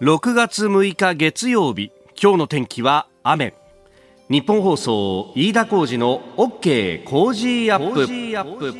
[0.00, 3.52] 6月6日月曜日今日の天気は雨。
[4.30, 8.70] 日本放送飯田浩二の OK 工事アップ。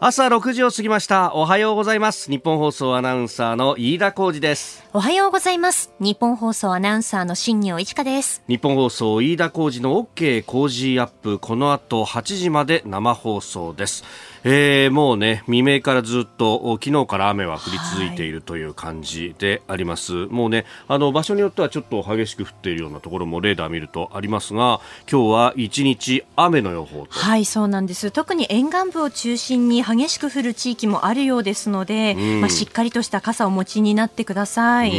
[0.00, 1.34] 朝6時を過ぎました。
[1.34, 2.30] おはようございます。
[2.30, 4.82] 日本放送アナウンサーの飯田浩二です。
[4.94, 5.92] おはようございます。
[6.00, 8.42] 日本放送アナウンサーの新業一華です。
[8.48, 11.38] 日本放送飯田浩二の OK 工事アップ。
[11.38, 14.04] この後8時まで生放送です
[14.48, 24.80] えー、もうね未明からずっと昨日から雨は降り続いているという感じであります、はい、もうねあの場所によってはちょっと激しく降っているようなところもレーダー見るとありますが
[25.10, 28.12] 今日は一日雨の予報はいそうなんです。
[28.12, 34.92] 特に沿岸部を中心に激しく降る地域もあるようですので、まあ、しっかりとした傘をお持ちになってください。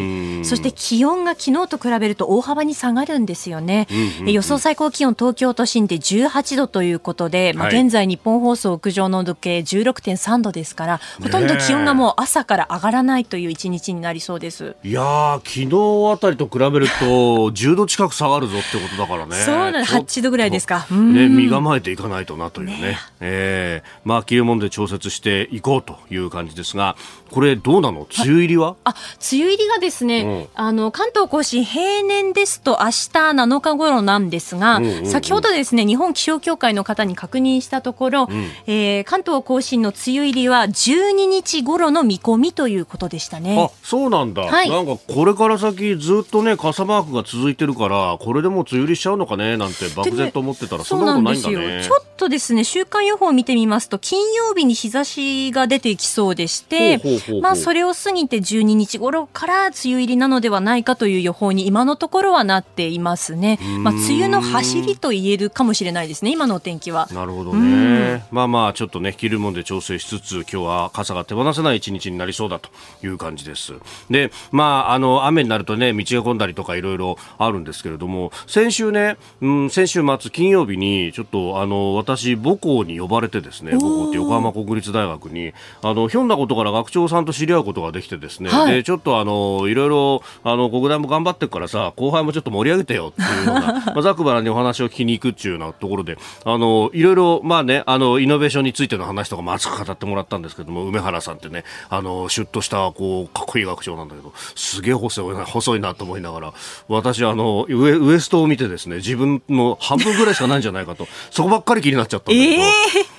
[0.43, 3.87] そして気温が昨日と比べると大幅に下がるんですよね、
[4.25, 14.75] 予想最高気温東京都心で18度ということで、まあ、現在日本放送屋上の計16.3度ですからほとんど気温がもう朝から上がらないという一日になりそうです。
[14.83, 15.67] いや昨日
[16.11, 19.35] あたりと比べると10度近く下がるぞってことだからね。
[19.35, 20.85] そうなん8度ぐらいですか。
[20.91, 22.81] ね身構えていかないとなというね。
[22.81, 23.83] ねえ。
[23.83, 26.95] ー、まあ着るもんで調節していこうという感じですが
[27.31, 28.01] これどうなの？
[28.01, 28.75] 梅雨入りは？
[28.83, 28.95] あ
[29.31, 43.57] 梅雨入りがですね、うん、あの関東甲信平年ですと明日7日頃なんですが、先ほどですね日本気象協会の方に確認したところ、うん、えー、関東甲信の梅雨入りは12日頃の見込みということでしたね。
[43.59, 51.83] あそうなんだ、はい、なんかこれから先ずっとね傘マークが続いてるからこれでも梅雨入りしちゃうのかねなんて漠然と思ってたら、そんなことないんだね。
[51.83, 56.99] ちょっとですね週間予報を見てみますと金曜日に日差しが出てきそうでして
[57.41, 63.59] まあそれを過ぎて12日頃から梅雨入りなのではないかという予報に今のところはなっていますね。
[63.79, 67.07] まあ梅雨の走りと言えるかもしれないですね今のお天気は。
[67.11, 68.25] なるほどね。
[68.31, 72.69] まあまあちょっとね着るもんで調整しつつ今日は傘が手放せない一日になりそうだと
[73.03, 73.73] いう感じです。
[74.09, 93.61] でまああの雨になるとね道が混んだりとかいろいろあるんですけれども先週ね、うん、先週末金曜日にちょっとあの私母校に呼ばれてですね母校って横浜国立大学にあのひょんなことから学長さんと知り合うことができてですね、はい、でちょっとあのいろいろあの国大も頑張ってるからさ後輩もちょっと盛り上げてよっていうような
[93.93, 106.53] まあざくばらにお話を聞きに行くっていうようなところであのいろいろまあねあのイノベーションについての話とかも熱く語ってもらったんですけども梅原さんってねあのシュッとしたこうかっこいい学長なんだけどすげえ細いな 細いなと思いながら
[106.87, 112.67] 私あのウエウエストを見てですね自分の半分ぐらいしかないんじゃないかと そこばっかり気になっちゃったんだけど、え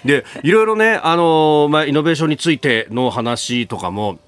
[0.05, 4.19] ー、でいろいろねあの、まあ、イノベーションについての話とかも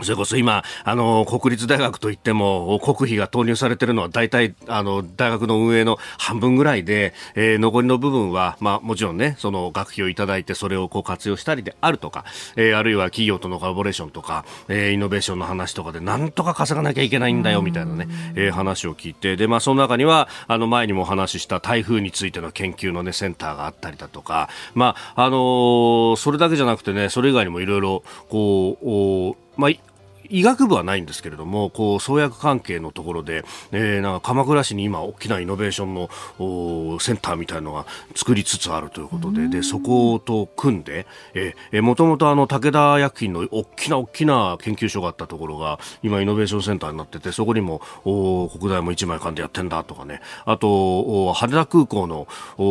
[0.00, 12.24] それこそ今、あの、国立大学といっても、国費が投入されているのは大体、あの、大学の運営の半分ぐらいで、えー、残りの部分は、まあ、もちろんね、その学費をいただいて、それをこう活用したりであるとか、
[12.56, 29.70] えー、あるいは企業とのコラボレーションとか、えー、イノベーションの話とかで、なんとか稼がなきゃいけないんだよ、みたいなね、えー、話を聞いて、で、まあ、その中には、あの、前にもお話しした台風についての研究のね、センターがあったりだとか、まあ、あのー、それだけじゃなくてね、それ以外にもいろいろ、こう、まあ、
[30.32, 41.06] 医学部はないんですけれどもこう創薬関係のところで、えー、なんか鎌倉市に今大きなイノベーションのセンターみたいのが作りつつあるということででそこと組んで
[41.80, 50.20] もともと武田薬品の大きな大きな研究所があったところが今イノベーションセンターになっててそこにも国大も一枚間でやってんだとかね。
[50.44, 52.26] あと羽田空港の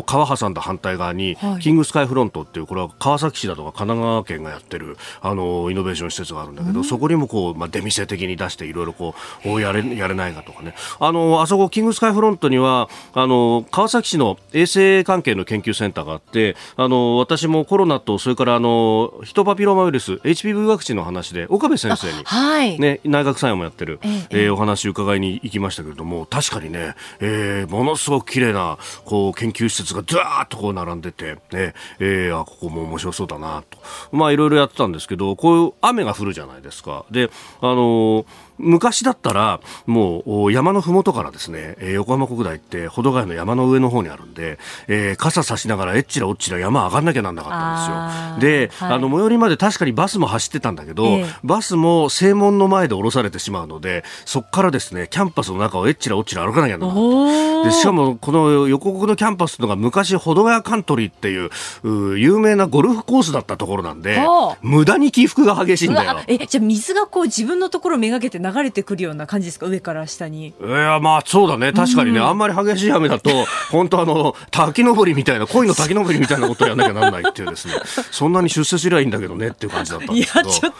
[0.06, 10.74] 川挟んだ反対側に、はい、キングスカイフロントっていうこれは川崎市だとか神奈川県がやってるあのイノベーション施設があるんだけどそこにもこうまあ、出店的に出していろいろこうやれやれないかとかね。
[11.00, 22.80] あのあそこキングスカイフロントにはあの川崎市の衛生関係の研究センターがあってあの私もコロナとそれからあのヒトパピローマウイルス HPV ワクチンの話で岡部先生に、はい。
[22.80, 33.78] ね、内閣参与もやってる、えええー、お話伺いに行きましたけれども確かにね、えー、ものすごく綺麗なこう研究施設がずーっとこう並んでて、ねえー、あここも面白そうだなと。
[34.12, 37.06] まあいろいろやってたんですけどこういう雨が降るじゃないですか。
[37.12, 37.30] で
[37.62, 38.26] あの
[38.62, 48.68] 昔だったらもう山のふもとからですね、えー、横浜国大って保土ヶ谷の山の上の方にあるんで、えー、傘差しながらえっちらおっちら山上がんなきゃなんなかったんですよ。
[48.68, 64.20] で、はい、あの最寄りまで確かにバスも走ってたんだけど、えー、バスも正門の前で降ろされてしまうのでそこからですねキャンパスの中をえっちらおっちら歩かなきゃならないでしかもこの横国のキャンパスのが昔保土ヶ谷カントリーっていう有名なゴルフコースだったところなんで
[64.62, 66.20] 無駄に起伏が激しいんだよ。
[66.28, 69.68] えじゃあ水がここう自分のところめがけて流れてくるような感じですか？
[69.68, 70.48] 上から下に。
[70.48, 71.74] いやまあそうだね。
[71.74, 73.30] 確かにね、うん、あんまり激しい雨だと
[73.72, 77.74] 本当あの滝登りみたいな恋の滝登りみたいなことをやらなきゃならないっていうですね。
[78.12, 80.50] そんなに出世すりゃいいんだけどねっていう感じだったんですけど。
[80.50, 80.74] いやちょっ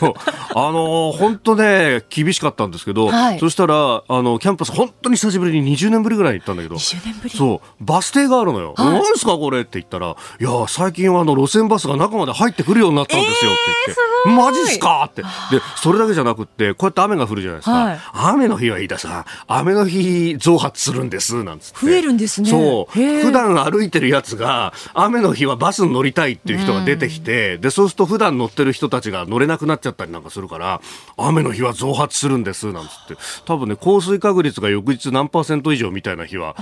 [0.00, 0.16] と。
[0.54, 6.78] あの本当ね厳しかったんですけど、はい、そしたらあのキャンパス本当に久しぶりに20年ぶりぐらい行ったんだけど。
[6.78, 7.84] そう。
[7.84, 15.22] バス停があるのよ、はい、何ですかこれって言ったらいや最近はあの路線バスが中まで入ってくるようになったんですよって言って、えー、マジっすかって。
[15.22, 15.28] で
[15.76, 21.42] それだけじゃなくってこうやって雨が降るじゃないですか、はい、雨の日はいいださ雨の日増発するんです。
[21.44, 21.86] なんつって。
[21.86, 22.50] 増えるんですね。
[22.50, 22.92] そう。
[22.92, 30.80] 普段歩いてるやつが雨の日はバスに乗りたいっていう人が出てきて、うん、でそうすると普段乗ってる人たちが乗れなくなっちゃったりなんかするから
[31.16, 32.72] 雨の日は増発するんです。
[32.72, 33.16] なんつって。
[33.44, 36.56] 多分ね降水確率が翌日何パーセント以上みたいな日は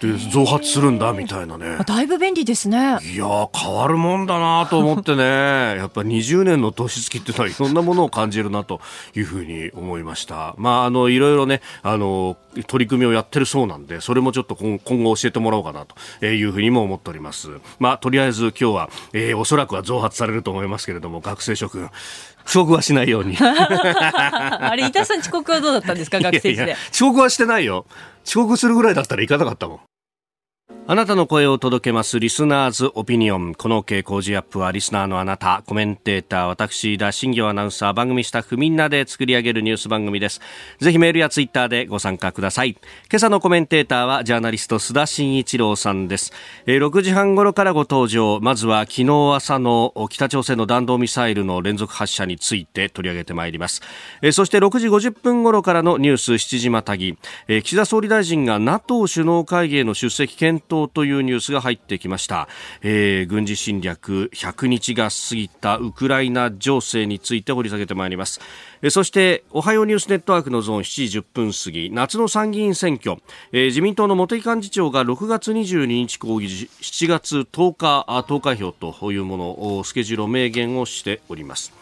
[0.00, 1.78] で増発するんだみたいなね。
[1.86, 2.98] だいぶ便利ですね。
[3.02, 5.22] いや変わるもんだなと思ってね。
[5.76, 8.80] やっぱ20年の年月っていうのはいろんなものを感じるなと
[9.14, 10.54] いうふうに思いました。
[10.58, 15.86] まああのいろいろねあの取り組みをやってるそうなんでそれもちょっと今後教えてもらおうかな
[16.20, 17.48] というふうにも思っております。
[17.78, 21.88] まあとりあえず今日は、えー、おそらくは増発されると思いますけれども学生諸君
[22.46, 26.76] 遅刻はしないように あれ、板さん遅刻はどうだったんですか、学生時代。
[26.92, 27.86] 遅刻はしてないよ。
[28.24, 29.80] 遅刻するぐらいだったら行かなかったもん。
[30.88, 33.56] あなたの声を届けますリスナーズオピニオン。
[33.56, 40.40] この傾向時アップはリスナーのあなた、コメンテーター、私、田新行アナウンサー、番組スタッフみんなで作り上げるニュース番組です。
[40.78, 42.78] ぜひメールやツイッターでご参加ください。
[43.10, 46.32] 今朝のコメンテーターはジャーナリスト須田慎一郎さんです。
[46.66, 48.38] えー、6時半頃からご登場。
[48.40, 53.82] まずは昨日朝の北朝鮮の弾道ミサイルの連続発射について取り上げてまいります。
[54.22, 57.18] え、そして6時50分頃からのニュース7時またぎ。
[57.48, 62.48] え、岸田総理大臣が NATO 首脳会議への出席検討というニュースが入ってきました、
[62.82, 68.40] えー、軍事侵略100日が過ぎたウクライナ情勢について掘り下げてまいります、
[68.82, 73.20] え、そしておはようニュースネットワークのゾーン7時10分過ぎ夏の参議院選挙、
[73.52, 81.72] えー、自民党の茂木幹事長が6月22日講義7月10日投開票というものをスケジュールを明言をしております。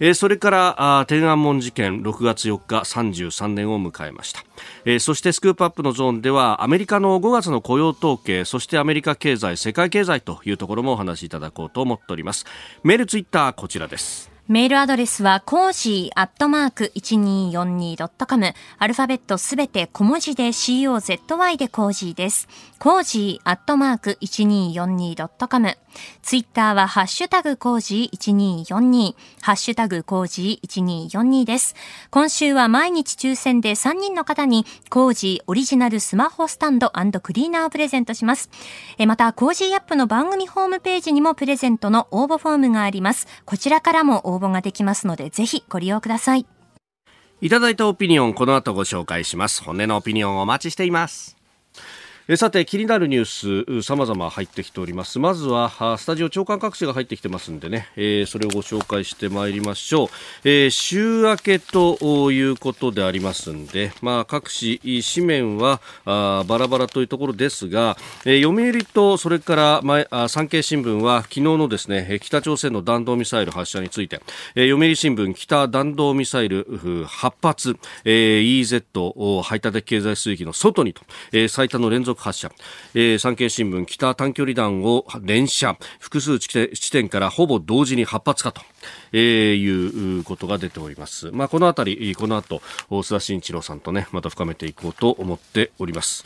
[0.00, 4.44] えー、それから天安門事件6月4日33年を迎えました、
[4.84, 12.46] えー、そしてスクープアップのゾーンではアメリカの5月の雇用統計そしてアメリカ経済世界経済というところもお話しいただこうと思っております。
[12.82, 14.37] メールツイッターこちらです。
[14.48, 18.54] メールアドレスは、コージーアットマーク 1242.com。
[18.78, 22.48] アルファベットすべて小文字で COZY でコージーです。
[22.78, 25.76] コージーアットマーク 1242.com。
[26.22, 31.74] ツイッターはハッシュタグコージー1242、ハッシュタグコージー1242です。
[32.10, 36.90] 今週は毎日抽選で3人の方にコージーオリジナルスマホスタンド
[37.20, 38.48] クリーナーをプレゼントします。
[38.96, 43.26] えまた、コージーアップの番組ホームページにもプレゼントの応募フォームがあります。
[43.44, 46.46] こちらからも応募応募ができますので、ぜひご利用ください。
[47.40, 49.62] いただいたオピニオン、この後ご紹介します。
[49.62, 51.37] 本音のオピニオンお待ちしています。
[52.30, 55.18] えさて気になるニュース様々入ってきております。
[55.18, 60.08] まずはスタジオ長官各紙が入ってきてますんでね、えー、それをご紹介してまいりましょう、
[60.44, 67.96] えー、週明けということでありますんで、まあ、各紙紙面はあバラバラというところですが、
[68.26, 74.20] えー、読売とそれから前あ産経新聞は昨日のですね北朝鮮の弾道ミサイル発射について、
[74.54, 76.66] えー、読売新聞北弾道ミサイル
[77.06, 81.00] 8発、えー、EZ 排他的経済水域の外にと、
[81.32, 82.50] えー、最多の連続発射、
[82.94, 85.76] えー、産経新聞北短距離弾を連射。
[85.98, 88.62] 複数地点からほぼ同時に8発かと、
[89.12, 92.60] えー、いうことが出ております、まあ、このあたりこの後
[92.90, 96.24] 須田慎一郎さんとねまた深めていこうと思っております。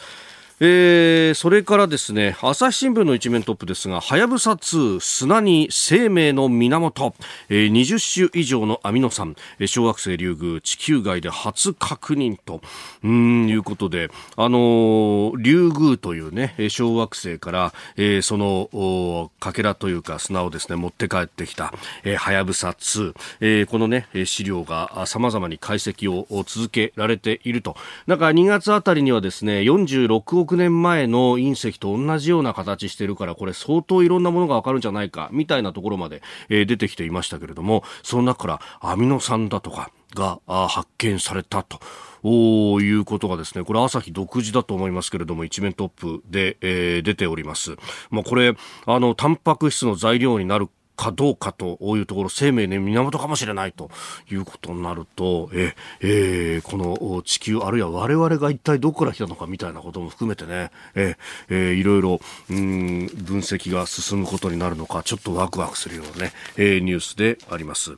[0.64, 7.14] えー、それからですね朝日新聞の一面トップですがはやぶさ2砂に生命の源、
[7.49, 9.35] えー、20種以上のアミノ酸。
[9.66, 12.61] 小惑星リュウグウ地球外で初確認と。
[13.02, 21.73] うんいうことであのー、リュウグウというね小惑星から、えー、そのかけらというか砂をですね持って帰ってきた
[22.04, 27.75] はやぶさ2、えー、このね資料がさまざまに解析を続けられていると。
[28.07, 41.80] なんか2月あたりにはですね46億億年前の隕石と同じような形してるからこれ相当いろんなものがわかるんじゃないかみたいなところまで、えー、出てきていましたけれどもその中からアミノ酸だとかが発見されたと。
[42.25, 47.75] おいうことがですね、これ朝日独自だと思いますけれども、一面トップで、えー、出ております。
[48.11, 48.54] まあ、これ、
[48.87, 50.68] あの、タンパク質の材料になる
[51.02, 53.90] かどうかというところ生命の源かもしれないと
[54.30, 61.16] いうことになるとえ、えー、この地球あるいは我々が一体どこから来たのかみたいなことも含めてねえ、
[61.49, 67.97] えー、いろいろうん分析が進むことになるのかちょっとワクワクするようなね、えー、ニュースであります。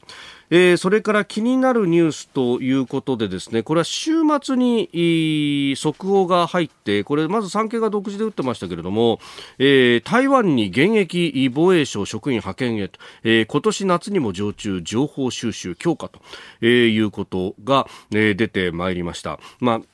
[0.50, 9.18] えー、それから気になるニュースということでですねこれは週末に速報が入ってこれまず産経が独自で打ってましたけれども、
[9.58, 16.20] えー、台湾に現役防衛省職員派遣へと、えー、今年夏にも常駐情報収集強化と、
[16.60, 19.38] えー、いうことが、えー、出てまいりました。
[19.60, 19.93] まあ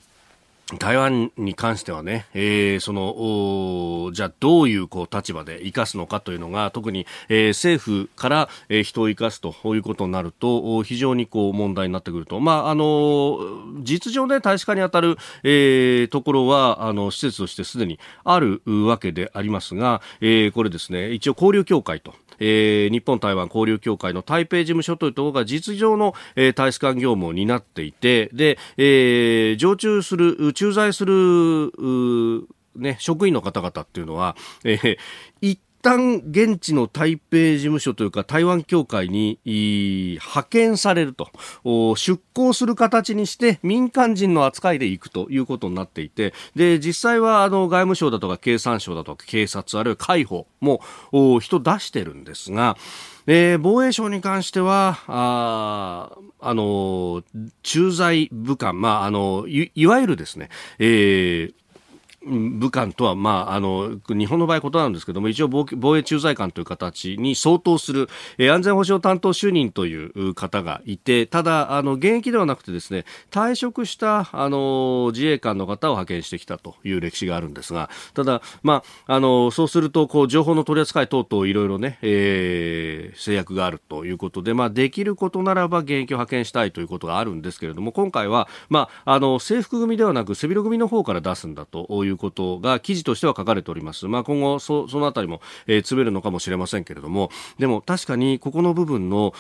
[0.79, 12.41] 台湾に関してはね、えー、その、じゃあどういうこう立場で生かすのかというのが、特に、えー、政府から、えー、人を生かすということになると、非常にこう問題になってくると。
[12.41, 13.39] まあ、あの、
[13.83, 31.70] 実情で大使館に当たる、えー、ところは、あの、施設としてすでにあるわけでありますが、えー、これですね、一応交流協会と、えー、日本台湾交流協会の台北事務所というところが実情の、えー、大使館業務を担っていて、で、えー、常駐する、駐在する、
[32.76, 34.97] ね、職員の方々っていうのは、えー、
[35.40, 41.29] 一旦現地の台北事務所というか台湾協会に派遣されると。
[41.97, 46.35] 出向する形にして民間人の扱いで行くということになっていて。
[46.55, 50.81] で実際はあの外務省だとか経産省だとか警察あるいは海保も
[51.41, 52.77] 人出してるんですが
[53.27, 56.11] えー、防衛省に関しては、あ
[56.41, 57.23] あの、
[57.63, 61.55] 駐在武官、まあ、あのい、わゆるですね、えー、
[62.27, 94.07] 武官とは、まあ、あの日本の場合、ことなんですけども一応防衛駐在官という形に相当する、えー、安全保障担当主任という方がいてただあの、現役ではなくてですね退職したあの自衛官の方を派遣してきたという歴史があるんですがただ、まあ、あのそうするとこう情報の取り扱い等々いろいろね、えー、制約があるということで、まあ、できることならば現役を派遣したいということがあるんですけれども今回は、まあ、あの制服組ではなく背広組の方から出すんだといういうことが記事としては書かれております。
[94.07, 99.33] まあ、今後そそのあたりも、えー、詰めるのかもしれませんけれども、でも確かにここの部分の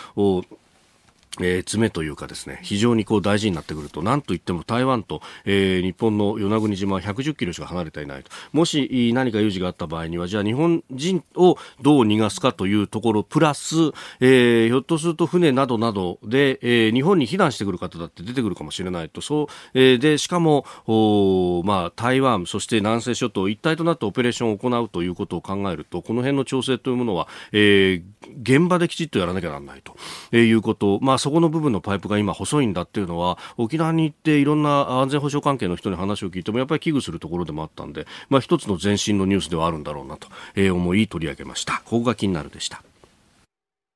[1.38, 8.30] えー、詰めというかですね非常にこう大事になってくると何といっても台湾と、えー、日本の与那国島は110キロしか離れていないと。
[8.52, 13.76] もし何か有事があった場合にはじゃあ日本人をどう逃がすかというところプラス、
[14.20, 19.20] えー、ひょっとすると船などなどで、えー、日本に避難してくる方だって出てくるかもしれないと。
[19.20, 28.02] そう、えー、でしかもお、まあ、台湾そして南西諸島一体となってオペレーションを行うということを考えるとこの辺の調整というものは、えー、
[28.42, 29.96] 現場できちっとやらなきゃならないと、
[30.32, 41.82] えー、いうこと、まあそこの部分のパイプが今細いんだっていうのは沖縄に行っていろんな安全保障関係の人に話を聞いてもやっぱり危惧するところでもあったんで、まあ一つの前進のニュースではあるんだろうなと、えー、思い取り上げました。
[41.84, 42.82] ここが気になるでした。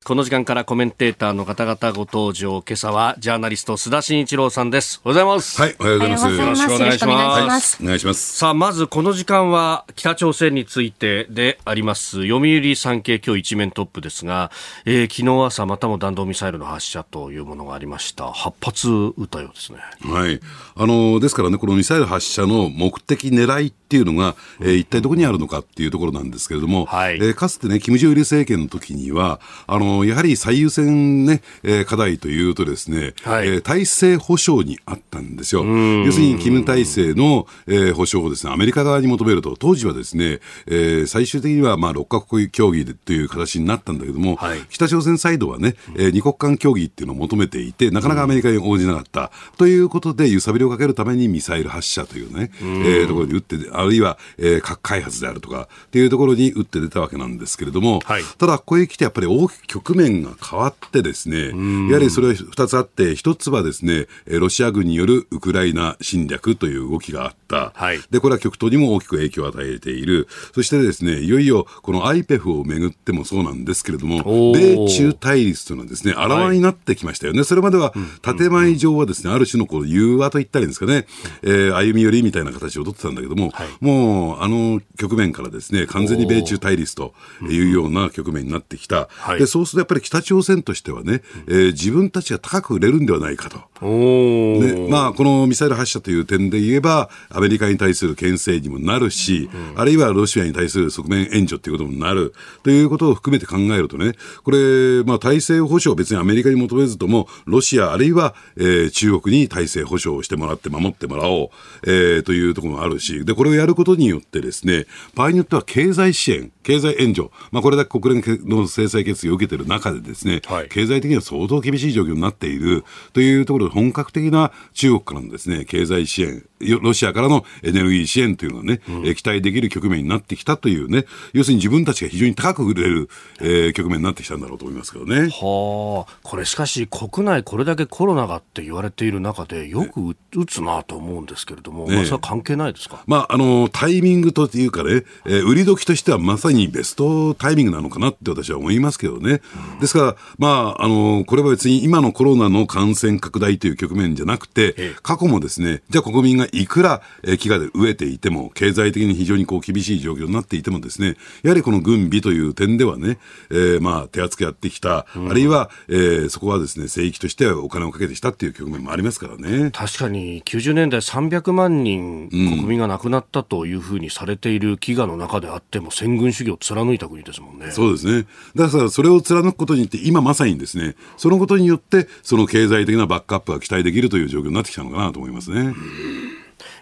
[0.06, 2.60] この時間からコメンテーターの方々ご登場。
[2.60, 5.00] 今朝はジャーナリスト須田慎一郎さんです。
[5.02, 5.62] おはようございます。
[5.62, 6.24] はい、おはようございます。
[6.26, 7.82] よろしくお願いします。
[7.82, 8.36] お願いします。
[8.36, 12.28] さあ、まずこの時間は北朝鮮についてであります。
[12.28, 14.50] 読売産経今日一面トップですが、
[14.84, 18.26] えー、昨日朝またも弾道ミサイルの発射というものがありました。
[18.26, 19.78] 8発撃ったようですね。
[20.02, 20.38] はい。
[20.76, 35.64] あの、ですからね、このミサイル発射の目的狙いっていうのが、えー、一体どこにあるのかっていうところなんですけれども、はい、えー、かつてね、金正日政権の時には、あの、やはり最優先ね、えー、課題というとですね、はい、えー、体制保障にあったんですよ。
[35.64, 49.30] 要するに、金体制の、えー、保障をですね、アメリカ側に求めると、当時はですね、えー、最終的には、まあ、6カ国協議でという形になったんだけども、はい、北朝鮮サイドはね、えー、二国間協議っていうのを求めていて、なかなかアメリカに応じなかった。
[49.56, 61.48] ということで、揺さぶりをかけるためにミサイル発射というね、えー、ところに撃って、あるいは、えー、核開発であるとか、っていうところに打って出たわけなんですけれども、はい、ただ、ここへ来てやっぱり大きく局面が変わってですね、
[61.90, 67.72] やはりそれは2つあって、1つはですね、ロシア軍によるウクライナ侵略という動きがあった。
[67.74, 70.26] はい、で、これは極東にも大きく影響を与えている。
[70.54, 77.40] そしてですね、いよいよこの IPEF をめぐってもそうなんですけれども、米中対立というのはですね、あらわになってきましたよね。
[77.40, 81.06] はい、それまでは建前上はですね、ある種のこう融和と言ったらいいんですかね、
[81.42, 87.12] えー、歩み寄りみたいな形を取ってたんだけども、はい、もう、あの局面からですね、完全に米中対立と
[87.42, 89.10] いうような局面になってきた。
[89.38, 93.58] で、そうするとやっぱり北朝鮮としてはね、えー、自分たちが高く売れるんではないかと。
[93.80, 102.32] でまあ、このミサイル発射という点で言えば、アメリカに対する牽制にもなるし、うん、あるいはロシアに対する側面援助ということもなる。
[102.62, 104.12] ということを含めて考えるとね、
[104.42, 111.48] これ、まあ、体制保障、別にアメリカに求めずとも、ロシア、あるいは、えー、中国に体制保障をしてもらって、守ってもらおう、
[111.86, 126.44] えー、というところもあるし、で、これをやることによってですね、場合によっては経済支援、経済援助、まあ、これだけ国連の制裁決議を受けている中でですね、はい、経済的には相当厳しい状況になっているというところで、本格的な中中国からのですね、経済支援、
[126.82, 133.08] ロシアからのエネルギー支援というのがね、うん、期待できる局面になってきたというね、要するに自分たちが非常に高く売れる、
[133.40, 135.30] えー、局面になってきたんだろうと思いますけどね。
[135.30, 149.40] はあ、これしかし国内これだけコロナがって言われている中で、よく打つなと思うんですけれども、ね、まあ、それは関係ないですか、まあ、あの、タイミングというかね、えー、売り時としてはまさにベストタイミングなのかなって私は思いますけどね。
[149.74, 163.18] うん、ですから、まあ、あの、これは別に今のコロナの感染拡大という局面じゃなくて、過去もですね、じゃあ国民がいくら、えー、飢餓で飢えていても、経済的に非常にこう厳しい状況になっていてもですね、やはりこの軍備という点ではね、
[163.50, 169.70] えー、まあ、手厚くやってきた、うん、あるいは、えー、そこはですね、聖域としてはお金をかけてしたっていう局面もありますからね。
[169.70, 177.70] 確かに、90年代300万人国民が亡くなったというふうにされている飢餓の中であっても、戦軍主義を貫いた国ですもんね。
[177.70, 178.26] そうですね。
[178.54, 185.74] だからそれを貫くことによって、今まさにですね、そのことによって、その経済的なバックアップが期待できるという状況になってきたのかなと思いますね。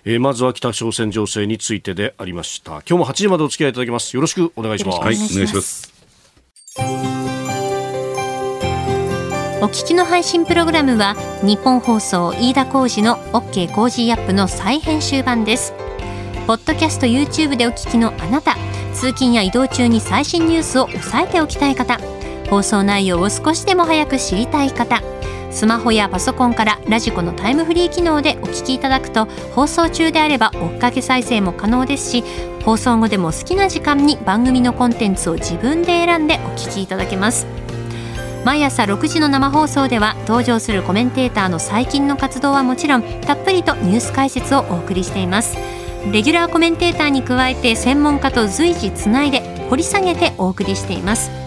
[0.04, 2.72] えー、まずは北朝鮮情勢についてでありました。
[2.72, 4.14] 今日も8時までお付き合いいただきます。
[4.16, 5.00] よろしくお願いします。
[5.00, 5.92] はいお願いします。
[9.62, 15.72] お聞きの配信プログラムはニッポン放送飯田浩司の OK コージーアップの再編集版です。
[16.48, 18.56] ポッドキャスト YouTube でお聞きのあなた
[18.92, 22.00] 通勤や移動中に最新ニュースを押さえておきたい方
[22.52, 25.00] 放送内容を少しでも早く知りたい方
[25.50, 32.22] スマホやパソコンからラジコのタイムフリー機能でお聞きいただくと放送中であれば追っかけ再生も可能ですし
[32.62, 37.46] 放送後でも好きな時間に番組のコンテンツを自分で選んでお聞きいただけます。
[38.44, 45.56] 毎朝6時の生放送では登場するコメンテーターの最近の活動はもちろんたっぷりとニュース解説をお送りしています。
[46.12, 49.40] レギュラーコメンテーターに加えて専門家と随時つないで
[49.70, 51.41] 掘り下げてお送りしています。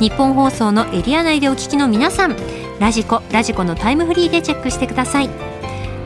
[0.00, 2.34] 日本放送のエリア内でお聞きの皆さん
[2.80, 5.28] ラジコラジコのタイムフリーでチェックしてください。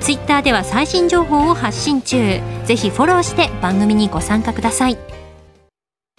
[0.00, 2.40] ツイッターでは最新情報を発信中。
[2.64, 4.98] ぜひフォローして番組にご参加ください。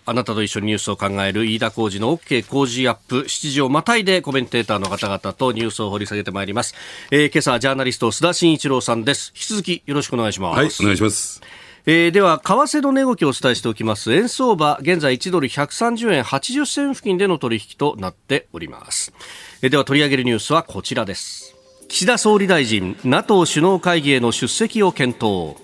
[0.05, 6.75] あなたと一緒にニュースを考える飯田浩二の OK 工事アップ7時をまたいでコメンテーターの方々とニュースを掘り下げてまいります、
[7.09, 9.33] えー、今朝ジャーナリスト須田慎一郎さんです。
[9.35, 10.57] 引き続きよろしくお願いします。
[10.57, 11.41] はいお願いします
[11.87, 14.11] えー、では、為替の値動きをお伝えしておきます。
[14.11, 19.13] 円相場、現在1ドル130円80銭付近での取引となっております。
[19.61, 21.55] えー、では、取り上げるニュースはこちらです。
[21.87, 25.57] 岸田総理大臣、NATO 首脳会議への出席を検討。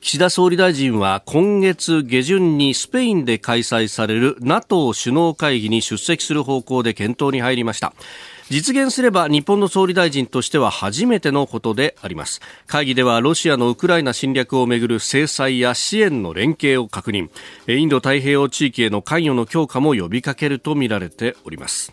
[0.00, 7.92] 岸田総理大臣は今月下旬にスペインで開催される NATO 首脳会議に出席する方向で検討に入りました
[8.50, 12.40] 実現すれば日本の総理大臣としては初めてのことであります。
[12.66, 17.30] 会議ではロシアのウクライナ侵略をめぐる制裁や支援の連携を確認。
[17.68, 21.92] インド太平洋地域への関与の強化も呼びかけるとみられております、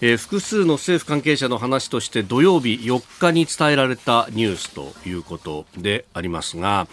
[0.00, 6.88] 複数の政府関係者の話として土曜日4日に伝えられたニュースということでありますが、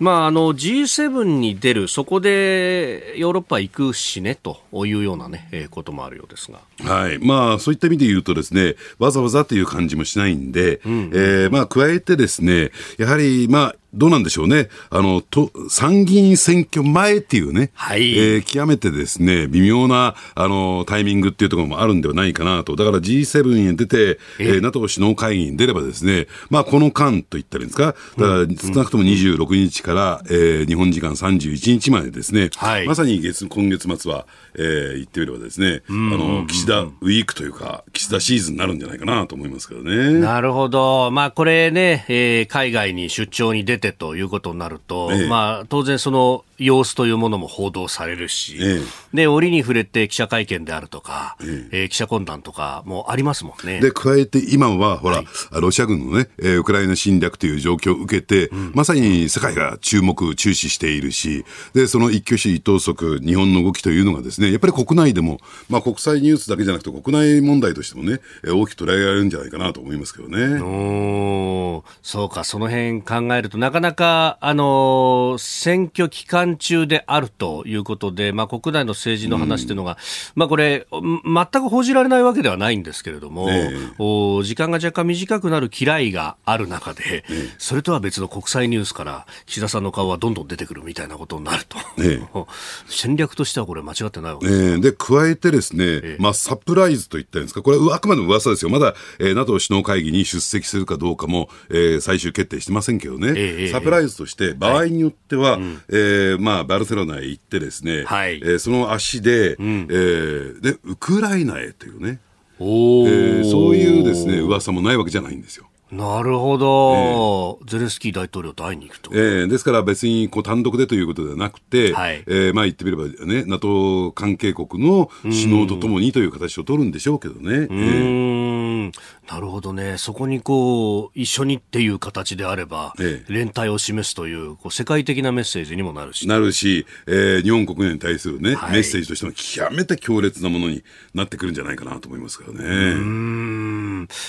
[0.00, 6.60] まあ、あの G7 に出る、そこでヨーロッパ行くしねというようなね、えー、こともあるようですが。
[6.82, 7.18] はい。
[7.18, 14.68] まあ、そういった意味で言うとですね、わざわざという感じもしないんで、うんうん、えー、まあ、加えてですね、やはり、まあ、どうなんでしょうね。
[14.90, 18.16] あの、と、参議院選挙前っていうね、はい。
[18.16, 22.76] えー、極めてですね、微妙な、あの、タイミングっていうところもあるんではないかなと。
[22.76, 32.86] だから G7 に出て、えー、NATO 首脳会議に出ればですね、まあ、この間と言ったらいいんですか、だから少なくとも26日から、えー、日本時間31日までですね、はい。
[32.86, 40.12] まさに月、今月末は、えー、言ってみればですね、あの、岸田ウィークというか、岸田シーズンになるんじゃないかなと思いますけどね。
[40.20, 41.10] なるほど。
[41.10, 51.84] まあ、これね、えー、海外に出張に出てということになると、ええ、まあ、当然その様子というものも報道されるし、ええ、で折に触れて記者会見であるとか、ええ。
[51.86, 53.80] ー、記者懇談とかもありますもんね。
[53.80, 55.26] で加えて今はほら、はい、
[55.60, 65.38] ロシア軍のね、えー、ウクライナ侵略という状況を受けて、うん、まさに世界が注目注視しているし、でその一挙手一投足日本の動きというのがですねやっぱり国内でも、
[65.68, 70.60] まあ、国際ニュースだけじゃなくて国内問題としてもね大きく捉えられるんじゃないかなと思いますけどね。
[70.60, 79.96] おそうかその辺考えるとなかなかあの選挙期間中であるということで、まあ、国内の政治の話というのが、うん、
[80.34, 92.20] まあ、これ、全く報じられないわけではないんですけれども、えお時間が若干短くなる嫌いがある中で、えそれとは別の国際ニュースから岸田さんの顔はどんどん出てくるみたいなことになると、え
[92.88, 103.32] 戦略としてはこれ、間違ってないわけです、ね、で加えてですね、まあ、サプライズといったんですか、これ、あくまでも噂ですよ、まだ、えー、NATO 首脳会議に出席するかどうかも、えー、最終決定してませんけどね、
[103.68, 112.20] サプライズとして、場合によっては、はい、えー、まあ、バルセロナへ行ってですね、はい、えー、その足で、うん、えー、で、ウクライナへというね、
[112.58, 115.69] えー、そういうですね、噂もないわけじゃないんですよ。
[115.92, 119.10] なるほど、えー、ゼレンスキー大統領と会いに行くと。
[119.12, 127.66] えー、ですから別にこう単独でということではなくて、はい、えー、まあ言ってみればね、NATO 関係国の首脳とともにという形を取るんでしょうけどね。
[127.68, 129.98] うん、えー、なるほどね。
[129.98, 136.28] そこにこう、一緒にっていう形であれば、えー、連帯を示すというこう世界的なメッセージにもなるし。
[136.28, 142.64] なるし、えー、日本国内に対するね、はい、メッセージとしても極めて強烈なものになってくるんじゃないかなと思いますからね。
[142.64, 143.69] うん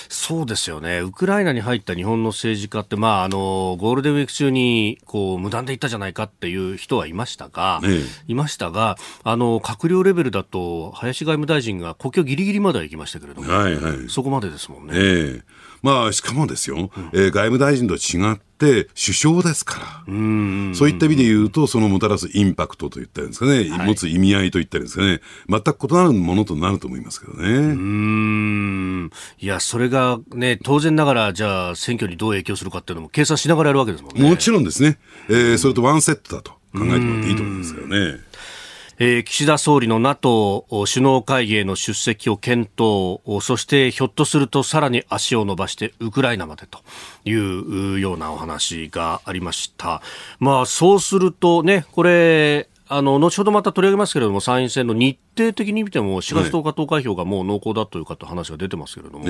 [0.10, 1.00] そうですよね。
[1.00, 14.94] ウクライナに入った日本の政治家って、まあ、あのゴールデンウィーク中にこう無断で行ったじゃないかっていう人はいましたが、ええ、いましたがあの閣僚レベルだと林外務大臣が国境ぎりぎりまでは行きましたけれども、はいはい、そこまでですもんね。
[14.96, 15.42] え
[15.82, 27.50] まあ、しかもですよ、うん、えー、外務大臣と違って、首相ですから、そういった意味で言うと、そのもたらすインパクトといったんですかね、はい、持つ意味合いといったんですかね、全く異なるものとなると思いますけどね。
[27.50, 29.10] うん。
[29.40, 34.30] いや、それがね、当然ながら、じゃあ、選挙にどう影響するかっていうのも計算しながらやるわけですもんね。
[34.30, 38.20] もちろんですね、えー、それとワンセットだと考えてもらっていいと思いますけどね。
[39.04, 46.82] えー、岸田総理の NATO 首脳会議への出席を検討、そしてひょっとするとさらに足を伸ばしてウクライナまでと
[47.26, 50.04] いうようなお話がありました。
[50.38, 59.26] まあそうするとね、これ、あの、後ほどまた取り上げますけれども、参院選の日程的に見ても、4月10日投開票がもう濃厚だというかと話が出てますけれども、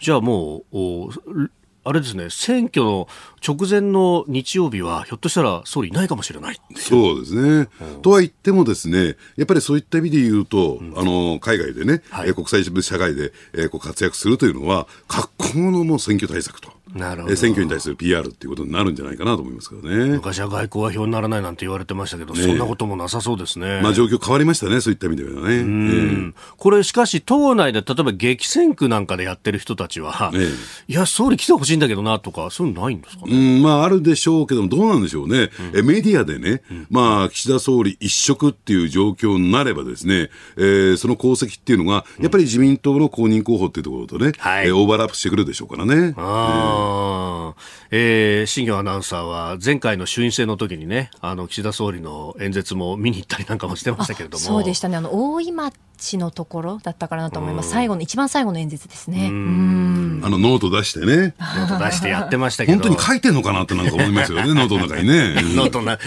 [0.00, 1.50] じゃあもう、
[1.82, 3.06] あれですね、選挙の
[3.46, 6.60] 直前の日曜日は、ひょっとしたら総理いないかもしれない。
[6.74, 16.76] そうですね、うん、とは言っても、ですねやっぱりそういった意味で言うと、うん、あの海外でね、はい、国際社会で、えー、こう活躍するというのは、格好のもう選挙対策と。
[16.94, 17.36] なるほど。
[17.36, 20.06] 選挙に対する PR っていうことになるんじゃないかなと思いますけどね。
[20.06, 25.56] 昔は外交は票にならないなんて言われてましたけど、ね、そんなこともなさそうですね、まあ、状況変わりましたね、そういった意味ではね。
[25.56, 30.54] えー、これ、しかし、党内で例えば激戦区なんかでやってる人たちは、えー、
[30.88, 46.14] いや、総理来てほしいんだけどなとか、そういうのないんですか、ね、うんまあ、あるでしょうけどどうなんでしょうね、うん、メディアでね、うん、まあ、岸田総理一色っていう状況になれば、ですね、えー、その功績っていうのが、やっぱり自民党の公認候補っていうところとね、はい、えー、オーバーラップしてくるでしょうからね。
[46.16, 54.44] あーえー、新庄アナウンサーは前回の衆院選の時にね、あの岸田総理の演説も見に行ったりなんかもしてましたけれども。
[54.44, 54.96] そうでしたね。
[54.96, 55.74] あの大井町
[56.18, 57.70] のところだったかなと思います。
[57.70, 59.28] 最後の一番最後の演説ですね。
[59.30, 61.34] うんあのノート出してね。
[61.38, 62.78] ノート出してやってましたけど。
[62.78, 64.52] 本当に書いてんのかなってなんか思いますよね。
[64.54, 65.34] ノートの中にね。
[65.54, 65.98] ノートな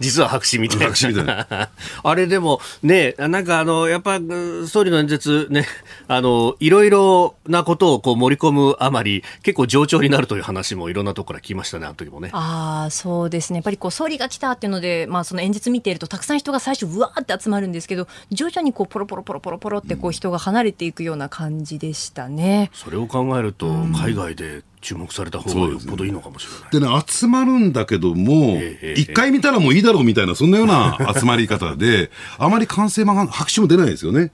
[0.00, 0.86] 実は白紙みたいな。
[0.86, 1.68] 白紙みたいな。
[2.02, 4.18] あれでもね、なんかあのやっぱ
[4.66, 5.66] 総理の演説ね、
[6.08, 12.30] あのいろいろなことをこう盛り込むあまり結構冗長になるという話もいろんなところから聞きましたね、あの時もね。
[12.32, 13.58] ああ、そうですね。
[13.58, 22.70] やっぱりこう総理が来たっていうので、まあその演説見ているとたくさん人が最初うわーって集まるんですけど、徐々にこうポロポロポロポロポロってこう人が離れていくような感じでしたね。
[22.74, 26.80] それを考えると、海外で注目された方がよっぽどいいのかもしれない。
[26.80, 28.58] でね、集まるんだけども、
[28.94, 34.30] 一、回見たらもういいだろうみたいな、そんなような集まり方で、 あまり歓声も拍手も出ないですよね。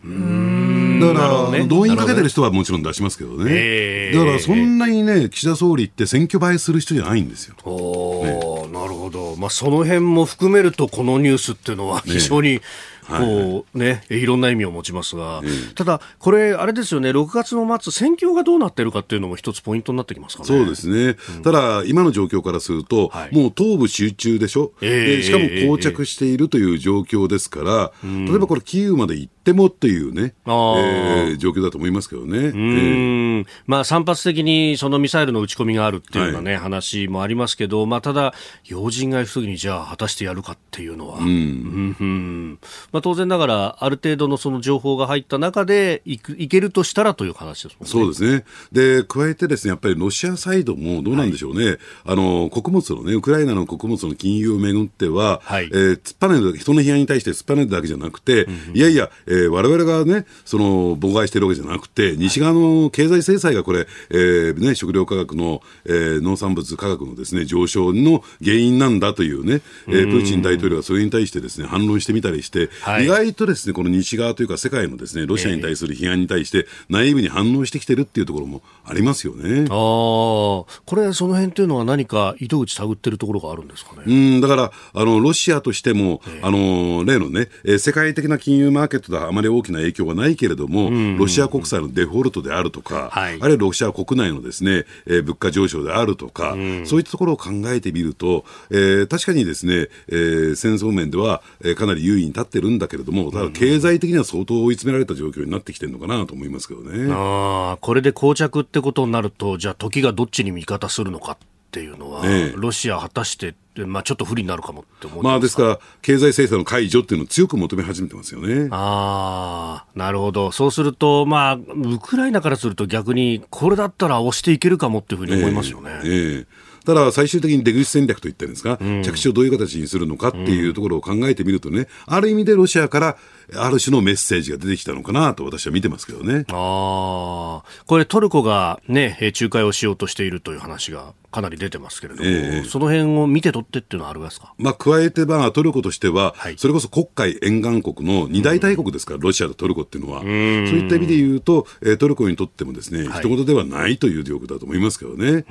[1.01, 4.13] だから、動員かけてる人はもちろん出しますけどね。
[4.13, 7.55] だからそんなにね、岸田総理って選挙映えする人じゃないんですよ。
[7.57, 9.37] ね、なるほど。
[9.37, 12.61] まあその辺も含めると、このニュースっていうのは非常に、ね
[13.07, 15.43] こうね、いろんな意味を持ちますが、
[15.75, 20.47] ただ、これ、あれですよね、6月の末、戦況がどうなってるかっていうのも一つポイントになってきますかね。
[20.49, 21.17] そうですね。
[21.37, 25.45] うん、ただ、今の状況からすると、はい、もう東部集中でしょ、えー、しかも
[25.77, 32.39] 膠着しているという状況ですから、えー、例えばこれ、キーウまで行ってもっていうね、えー、状況だと思いますけどね。
[32.39, 42.59] うん、えー、まあ、散発的にそのミサイルの撃ち込みがあるっていうようなね、はい、話もありますけど、まあ、ただ、要人がいるときに、じゃあ、果たしてやるかっていうのは、うん、うん、
[42.93, 47.91] まあ、当然ながら、ある程度のその情報が入った中でいくいけるとしたらという話ですもんね。
[47.91, 48.45] そうですね。
[48.73, 51.65] で、加えてですね、やっぱりロシアサイドもどうなんでしょうね。
[51.67, 79.63] はい、あの、穀物のね、ウクライナの穀物の金融をめぐっては、はい、えー、突っぱねる人の批判に対して突っぱねるだけじゃなくて、うんうん、いやいや、えー、我々がね、その、妨害してるわけじゃなくて、西側の経済制裁がこれ、えー、ね、食料価格の、えー、農産物価格のですね、上昇の原因なんだというね、えー、プーチン大統領はそれに対してですね、反論してみたりして、はい、意外とですね、この西側というか世界のですね、ロシアに対する批判に対して、内部に反応してきてるっていうところもありますよね。
[79.63, 80.67] ああ、こ
[80.97, 84.03] れ、その辺というのは何か糸口探ってるところがあるんですかね？
[84.07, 107.09] うん、だから、あの、ロシアとしても、あの、例のね、え世界的な金融マーケットではあまり大きな影響がないけれども、ロシア国債のデフォルトであるとか、はい、あるいはロシア国内のですね、えー、物価上昇であるとか、そういったところを考えてみると、えー、確かにですね、えー、戦争面では、えー、かなり優位に立ってるんんだけれども、ただ経済的には相当追い詰められた状況になってきてるのかなと思いますけどね。
[107.11, 111.39] あこれで膠着ってことになると、じゃあ時がどっちに味方するのか
[111.75, 118.69] っていうのは、ええ、ロシア果たしてまあ、ちょっと不利になるかもって思まあ、ですから、経済制裁の解除っていうのを強く求め始めてますよね。
[118.71, 120.53] ああ、なるほど。
[120.53, 125.91] そうすると、まあ、ウクライナからすると逆に、これだったら押していけるかもっていうふうに思いますよね。
[126.05, 126.47] えー、えー
[126.85, 133.17] ただ最終的に出口戦略といったんですか、うん、着地をどういう形にするのかっていうところを考えてみるとね、ある意味でロシアから
[133.55, 136.45] ある種のメッセージが出てきたのかなと私は見てますけどね。
[136.49, 155.45] ああ、これトルコがね、仲介をしようとしているという話がかなり出てますけれども、えー、その辺を見て取ってっていうのはありますか、まあ、加えて、まあ、トルコとしては、はい、それこそ黒海沿岸国の二大大国ですから、ロシアとトルコっていうのは、そういった意味で言うと、えー、トルコにとってもですね、はい、一言ではないという状況だと思いますけどね、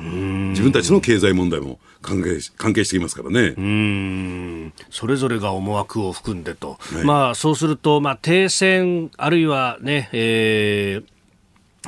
[0.51, 3.53] 自分たちの経済問題も関係関係していますからね。
[3.57, 4.73] うん。
[4.89, 11.13] それぞれが思惑を含んでと、はい、まあ、そうすると、まあ、停戦、あるいはね、えー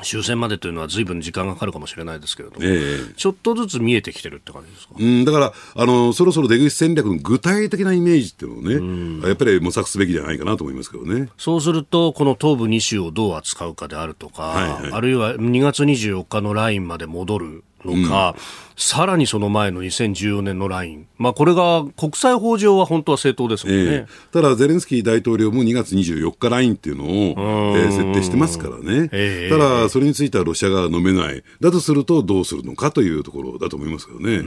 [0.03, 11.29] 終戦までというのはずいぶん時間がかかるかもしれないですけれども、えー、ちょっとずつ見えてきてるって感じですか、うん、だからあの、そろそろ出口戦略の具体的なイメージっていうのをね、うん、やっぱり模索すべきじゃないかなと思いますけどね。
[11.37, 18.41] そうすると、この東部2州をどう扱うかであるとか、はいはい、あるいは2月24日のラインまで戻るのか、うん、
[18.75, 34.43] さらにその前の2014年のライン、まあ、これが国際法上は本当は正当ですもんね、えー、ただ、ゼレンスキー大統領も2月24日ラインっていうのを、えー、設定してますからね、えー、ただ、それについてはロシア側飲めない、だとするとどうするのかというところだと思いますけどね。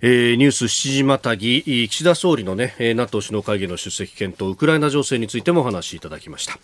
[0.00, 6.56] えー、ニュース7時またぎ岸田総理の、ね、NATO 首脳会議の出席検討ウクライナ情勢についてもお話しいただきました。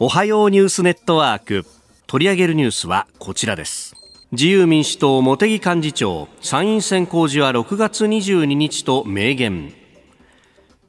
[0.00, 1.64] おはようニュースネットワーク。
[2.06, 4.03] 取り上げるニュースはこちらです
[4.36, 9.72] 自由民主党茂木幹事長参院選公示は6月22日と明言。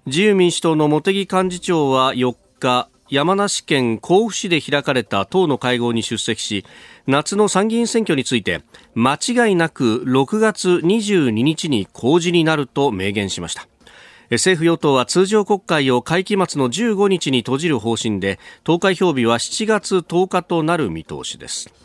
[0.07, 6.65] 自由民主党の茂木幹事長は4日山梨県甲府市で開かれた党の会合に出席し
[7.05, 8.63] 夏の参議院選挙について
[8.95, 13.67] 間違いなく6月22日に公示になると明言しました。
[14.31, 21.84] 政府与党は通常国会を会期末の15日に閉じる方針で投開票日は7月10日となる見通しです。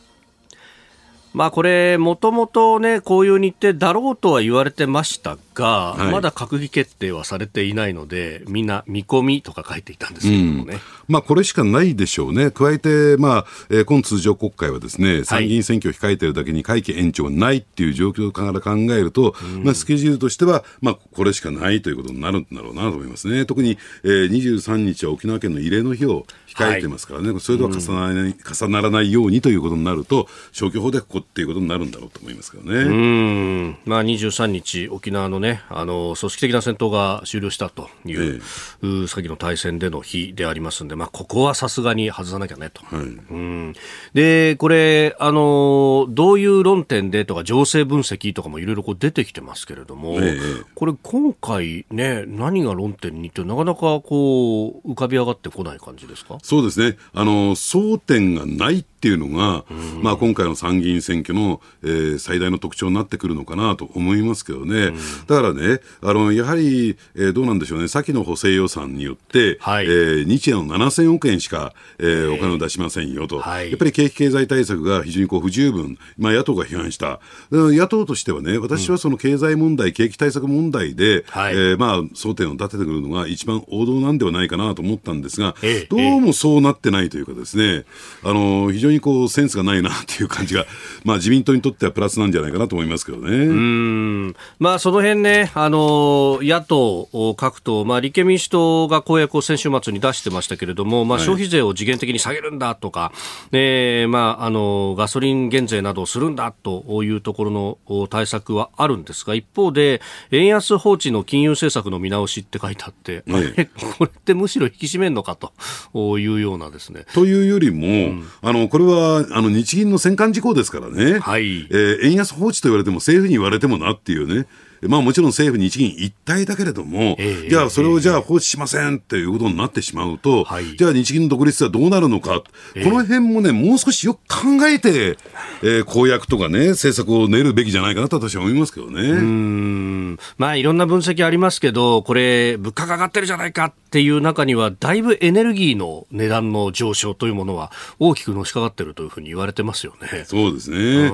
[1.32, 10.74] まあこれ、もともとね、こういう日程だろうとは言われてましたが、はい、まだ閣議決定はされていないので、みんな見込みとか書いていたんですけどもね。
[10.74, 12.50] うん、まあこれしかないでしょうね。
[12.50, 23.44] 加えて、まあ、えー、今通常国会はですね、参議院選挙を控えているだけに会期延長がないっていう状況から考えると、うん、まあスケジュールとしては、まあこれしかないということになるんだろうなと思いますね。
[23.44, 32.82] 特に、えー、23日は沖縄県の慰霊の日を控えてますからね、はい、それとは重ならない、うん、重ならないようにということになると、消去法でここっていうことになるんだろうと思いますけどね。
[32.82, 38.40] うんまあ、23日、沖縄のね、あの組織的な戦闘が終了したという、
[38.82, 42.82] ええ、先の対戦での日でありますんで、まあ、ここはさすがに外さなきゃねと。
[42.84, 43.74] はい、うん。
[44.14, 50.38] で、これ、あの、どういう論点でとか、情勢分析とかもいろいろ出てきてますけれども、え、
[50.74, 56.38] これ、今回ね、何が論点にって、なかなかこう、浮かび上がってこない感じですか？
[56.42, 56.96] そうですね。
[57.12, 59.64] あの、争点がないっていうのが、
[60.02, 64.92] まあ、今回の参議院選挙の、えー、最大の特徴になってくるのかなと思いますけどね。
[65.30, 77.20] だからね、あの、やはり、えー、どうなんでしょうね、先の補正予算によって、はい、えー、日円の7000億円しか、えー、お金を出しませんよと、はい、やっぱり景気経済対策が非常にこう不十分、まあ、野党が批判した。
[77.52, 85.54] 野党としてはね、私はその経済問題、景気対策問題で、はい、えー、まあ、争点を立ててくるのが一番王道なんではないかなと思ったんですが、
[85.88, 87.84] どうもそうなってないというかですね、
[88.24, 90.66] あの、非常にこう、センスがないなっていう感じが、
[91.04, 93.30] まあ、自民党にとってはプラスなんじゃないかなと思いますけどね。
[93.36, 94.36] うん。
[94.58, 107.50] まあ、その辺ね、あの野党、各党、まあ、立憲民主党が公約を先週末に出してましたけれども、まあ、消費税を次元的に下げるんだとか、はい、えー、まあ、あのガソリン減税などをするんだというところ
[107.86, 113.66] の対策はあるんですが、一方で、円安放置の金融政策の見直しって書いてあって、はい、
[113.98, 117.06] これってむしろ引き締めるのかというようなですね。
[117.14, 121.66] というよりも、うん、あのこれはあの日銀の戦艦事項ですからね、はい。
[121.70, 124.46] えー、円安放置と言われても、政府に言われてもなっていうね。
[124.82, 132.42] まあもちろん政府、日銀一体だけれども、えー、じゃあそれをじゃあ放置しませんっていうことになってしまうと、はい、じゃあ日銀の独立はどうなるのか、
[132.74, 135.18] えー、この辺もね、もう少しよく考えて、
[135.62, 139.02] えー、公約とかね、政策を練るべきじゃないかなと私は思いますけどね。
[139.02, 140.18] うん。
[140.38, 150.24] まあいろんな分析ありますけど、これ、物価が上がってるじゃないかっていう中には、だいぶエネルギーの値段の上昇というものは大きくのしかかってるというふうに言われてますよね。
[150.26, 151.10] そうですね。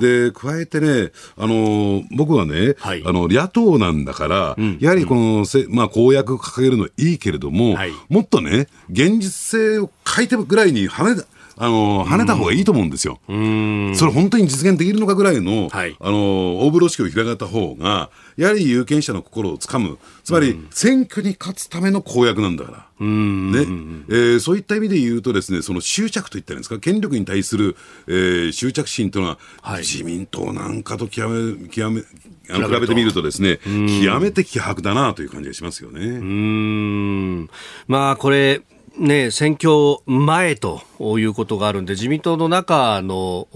[0.00, 11.22] で、加えてね、あの、僕はね、はい、あの野党なんだから、うん、やはりこのせ、まあ、公約掲げるのはいいけれども、はい、もっとね、現実性を変えてぐらいに跳ね
[11.56, 13.20] あの跳ねた方がいいと思うんですよ。
[13.26, 22.78] それ本当に実現できるのかぐらいの、はい、あの大風呂敷を広げた方が、やはり有権者の心をつかむ、つまり選挙に勝つための公約なんだから。
[23.06, 23.60] ね。
[24.08, 27.76] えー、そういった意味で言うとですね、その執着といったらいいんですか、権力に対する、
[28.08, 32.02] えー、執着心というのは、はい、自民党なんかと極め、極め、
[32.50, 33.58] あの比べてみるとですね、
[34.02, 36.00] 極めて希薄だなという感じがしますよね。
[36.04, 37.50] うん。
[37.86, 38.62] まあ、これ、
[38.96, 40.80] ね、選挙前と
[41.18, 43.48] いうことがあるんで、自民党の中の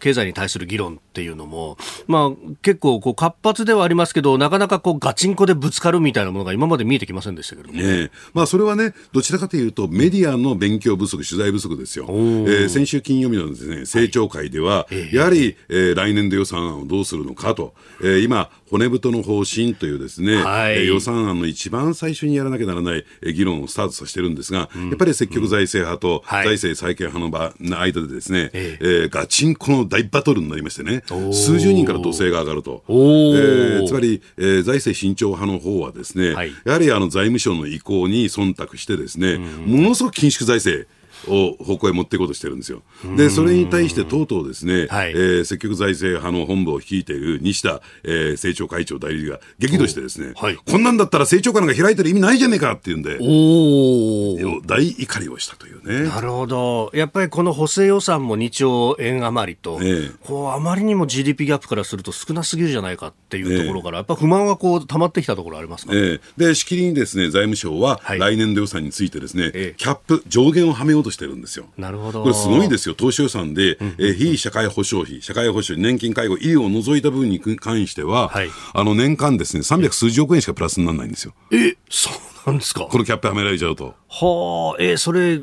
[0.00, 8.10] 経済に対する議論っていうのも、まあ、結構こう活発ではありますけど、なかなかこうガチンコでぶつかるみたいなものが今まで見えてきませんでしたけどね。
[8.34, 12.06] まあ、それはね、どちらかというと、メディアの勉強不足、取材不足ですよ。
[12.08, 32.82] えー、先週金曜日のですね、政調会では、はい、やはり、えー、来年度予算案をどうするのかと、えー、今、骨太の方針というですね、はい、予算案の一番最初にやらなきゃならない議論をスタートさせてるんですが、うん、やっぱり積極財政派と財政再建派の場の間でですね、えー、ガチンコの大バトルになりましてね、数十人から土星が上がると。
[32.88, 40.88] えー、つまり、えー、財政慎重派の方はですね、はい、やはりあの財務省の意向に忖度してですね、うん、ものすごく緊縮財政、
[41.28, 42.82] を方向へ持っていこうとしてるんですよ。
[43.16, 56.08] で、それに対してとうとうですね、はい、えー、積極財政派の本部を率いている西田、えー、政調会長代理が激怒してですね、はい、こんなんだったら政調会なんか開いてる意味ないじゃねえかっていうんで、お大怒りをしたというね。
[56.08, 56.90] なるほど。
[56.94, 71.66] やっぱりこの補正予算も2兆円余りと、えこうあまりにも GDP ギャップからすると少なすぎるじゃないかっていうところから、やっぱ不満はこう溜まってきたところありますか、えで、しきりにですね、財務省は来年度予算についてですね、キャップ上限をはめようとしてるんですよ。
[71.78, 72.22] なるほど。
[72.22, 72.94] これすごいですよ。
[72.96, 81.34] 当初予算で、うん、えー、非社会保障費、社会保障、年金、介護、医療を除いた部分に関しては、はい、あの、年間ですね、300数十億円しかプラスにならないんですよ。
[81.52, 82.80] え、そうなんですか？
[82.90, 83.94] このキャップはめられちゃうと。
[84.08, 85.38] はあ、えー、それ、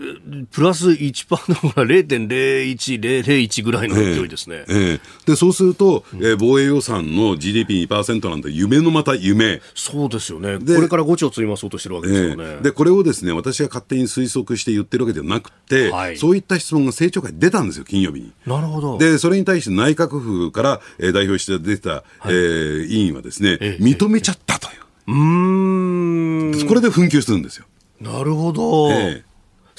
[0.51, 4.65] プラス1%のほら0.01001ぐらいの勢いですね。
[4.67, 9.61] えー、えー、で、そうすると、えー、防衛予算の GDP2% なんて夢のまた夢。
[9.73, 10.59] そうですよね。
[10.59, 12.43] これから5兆積み増そうとしてるわけですよね。
[12.43, 15.57] えー、で、これをですね、私が勝手に推測して言ってるわけではなくて、
[15.91, 18.33] はい、そういった質問が政調会出たんですよ、金曜日に。
[18.45, 18.97] なるほど。
[18.97, 24.79] で、それに対して内閣府から、えー、代表して出た、はい、えー、委員はですね、えー、認めちゃったという。
[25.07, 27.65] うんこれで紛糾するんですよ。
[27.99, 28.91] なるほど。
[28.91, 29.28] ええ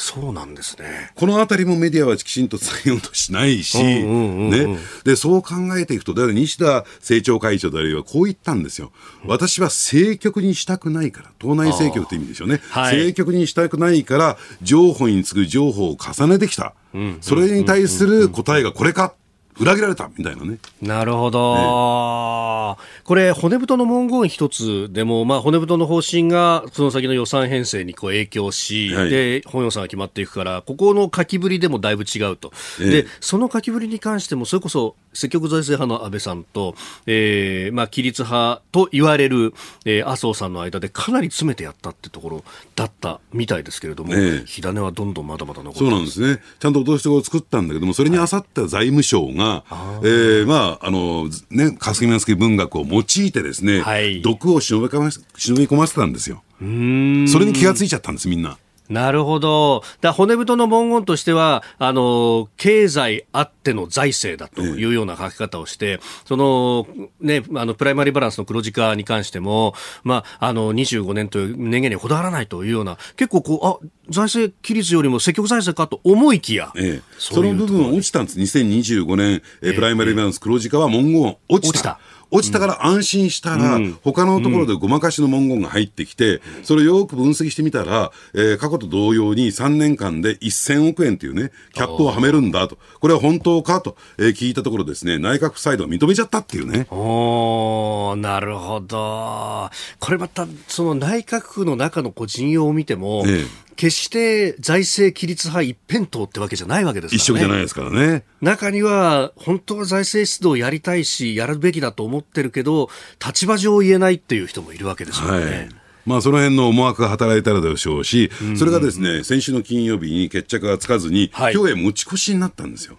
[0.01, 1.13] そうなんですね。
[1.15, 4.79] このあたりもメディアはきちんと伝えようとしないし、ね。
[5.05, 8.93] で、そう考えていくと、だから西田政調会長であるいはこう言ったんですよ。
[9.27, 12.63] 私は政局にしたくないから、党内政局という意味でしょうね。
[12.71, 16.73] はい、政局にしたくないから、情報に次ぐ情報を重ねてきた。
[17.21, 19.13] それに対する答えがこれか。
[19.61, 20.59] 裏切られたみたいなね。
[20.81, 21.55] なるほど。
[21.55, 32.53] ね、これ、骨太の文言一つでも、まあ、骨太の方針がその先の予算編成にこう影響し、はい、で、本予算が決まっていくから、ここの書きぶりでもだいぶ違うと。
[32.79, 36.75] で、その書きぶりに関しても、それこそ積極財政派の安倍さんと、
[37.07, 39.53] えー、まあ、規律派と言われる、
[39.85, 42.45] えー、麻生さんの間でかなり詰めてやったってところ
[42.77, 46.41] だったみたいですけれども、え火種はどんどんまだまだ残ってそうなんですね。
[46.61, 56.43] ちゃんと落としを作ったんだけども、それにあさった財務省が、が、あえー、まあ、あの、ね、霞が関文学を用いてですね、はい、毒を忍び込ませたんですよ。
[56.61, 58.59] それに気がついちゃったんです、みんな。
[58.91, 59.85] なるほど。
[60.01, 66.87] だ骨太の文言としては、あの、経済あっての財政だというような書き方をして、ええ、その、
[67.21, 78.39] ね、あの、プライマリーバランスの黒字化に関しても、まあ、あの、25年という年限にこだわらないというような、結構こう、あ、財政規律よりも積極財政かと思いきや、ええ、その部分は落ちたんです。
[78.39, 82.01] 2025年、えプライマリーバランス黒字化は文言は落ちた。
[82.31, 92.79] 落ちたから安心したら、うん、他のところでごまかしの文言が入ってきて、それをよく分析してみたら、えー、過去と同様に3年間で1000億円というね、キャップをはめるんだと。
[93.01, 93.81] これは本当か？
[93.81, 96.87] と、えー、聞いたところですね、内閣府サイドは認めちゃったっていうね。
[96.91, 99.71] おなるほど。
[99.99, 107.17] これまた、その内閣府の中のこう陣容を見ても、ええ決して財政規律派一辺倒ってわけじゃないわけですからね。
[107.17, 108.25] 一色じゃないですからね。
[108.43, 112.91] 中には、本当は財政出動をやりたいし、やるべきだと思ってるけど、
[113.27, 115.45] 立場上言えないっていう人もいるわけですよね。
[115.45, 115.80] はい
[116.11, 122.97] まあ、その辺の思惑が働いたらでしょうし、それがですね、先週の金曜日に決着がつかずに、はい、今日へ持ち越しになったんですよ。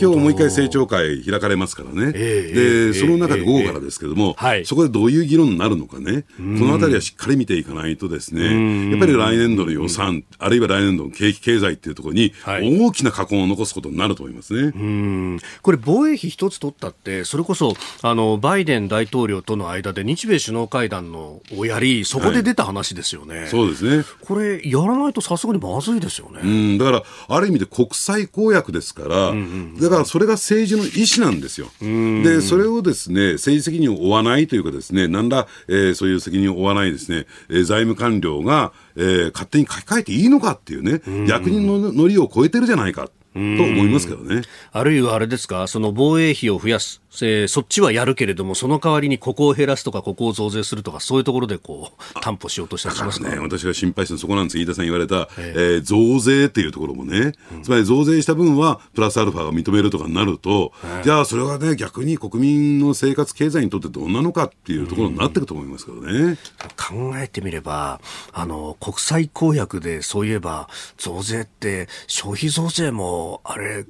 [0.00, 2.10] 今日もう一回政調会開かれますからね。
[2.16, 15.38] えー、で、その中で午後からですけども、えー、そこでどういう議論になるのかね、このあたりはしっかり見ていかないとですね、やっぱり来年度の予算、あるいは来年度の景気経済っていうところに、大きな禍根を残すことになると思いますね。
[15.62, 23.40] これ、防衛費一つ取ったって、それこそ、あの、バイデン大統領との間で日米首脳会談のをやり、そこで出た話ですよね。
[23.40, 24.04] はい、そうですね。
[24.22, 26.40] これ、やらないとさすがにまずいですよね。
[26.42, 29.40] うん、だから、ある意味で国際公約ですから、うんう
[29.76, 31.68] ん、だからそれが政治の意思なんですよ。
[31.80, 43.08] で、それをですね、政治責任を負わないというかですね、なんら、えー、そういう責任を負わないですね、えー、財務官僚が、えー、勝手に書き換えていいのかっていうね、役人のノリを超えてるじゃないか。
[43.34, 44.42] と思いますけどね。
[44.72, 53.38] あるいはあれですか、その防衛費を増やす、えー、そっちはやるけれども、その代わりにここを減らすとか、ここを増税するとか、そういうところでこう担保しようとしたりしますね。
[53.38, 60.72] 私が心配してそこなんです、飯田さん言われた、えー、えー、増税っていうところもね、うん、つまり増税した分はプラスアルファが認めるとかになると、
[61.04, 66.38] じゃあそれはね、逆に国民の生活経済にとってどんなのかっていうところになっていくと思いますけどね。
[66.76, 68.00] 考えてみれば、
[68.32, 73.84] あの、国際公約でそういえば、増税って消費増税もあれ、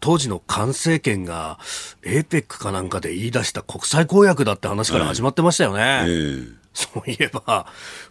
[0.00, 1.58] 当時の菅政権が
[2.02, 5.82] APEC かなんかで言い出した国際公約だって話から始まってましたよね。
[5.82, 7.66] はいえー、そういえば、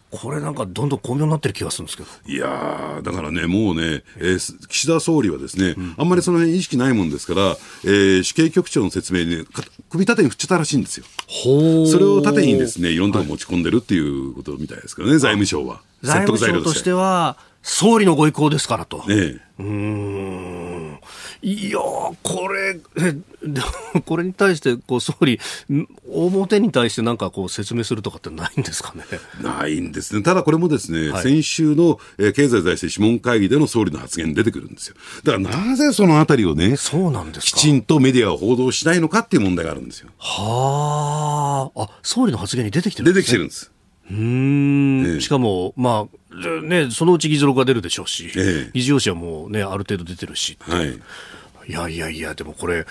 [0.10, 2.10] これなんかどんどん巧妙になってる気がするんですけど。
[2.26, 9.46] いやだからね、もうね、えー、岸田総理はですね、うん、あんまりその辺意識ないもんですから、えー、主計局長の説明に、
[9.90, 11.06] 首縦に振っちゃったらしいんですよ。
[11.28, 15.82] それを縦にですね、いろんなとこ持ち込んでるっていうことみたいですからね、はい、財務省は。
[16.02, 17.38] 財務省としては、
[17.70, 19.04] 総理のご意向ですからと。
[19.08, 21.00] ねうん
[21.42, 25.40] いやこれ、えこれに対してこう総理、
[26.10, 29.04] 表に対してなんかこう説明するとかってないんですかね？
[29.42, 34.96] ないんですね、ただこれもですね、はい、先週の、えー、経済財政諮問会議での総理の発言出てくるんですよ。
[35.24, 40.10] だからなぜそのあたりをね、そうなんですきちんとメディアを報道しないのかっていう問題があるんですよ。
[40.18, 43.72] はあ、総理の発言に出てきてるんです、ね、出てきてるんです。
[44.10, 51.00] うん、えしかも、まあね、そのうち議事録が出るでしょうし、え議事要旨はもう、ね、ある程度出てるし、はい、
[51.68, 52.86] いやいやいや、でもこれ、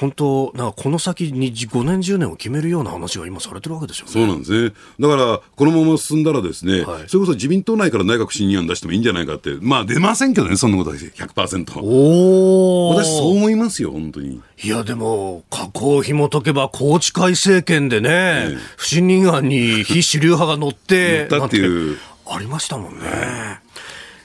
[0.00, 4.12] 本当、なんかこの先に5年、10年を決めるような話が今されてるわけですよね。
[4.12, 4.72] そうなんですね。
[4.98, 11.80] だから、このまま進んだらですね、はい、それこそ自民党内から内閣不信任案出してもいいんじゃないかって、まあ出ませんけどね、そんなことは100%。
[11.82, 14.40] お私そう思いますよ、本当に。
[14.62, 21.98] いや、でも、過去を紐解けば、宏池会政権でね、ええ、不信任案に非主流派が乗って、乗ったっていう。
[22.26, 23.60] ありましたもんね。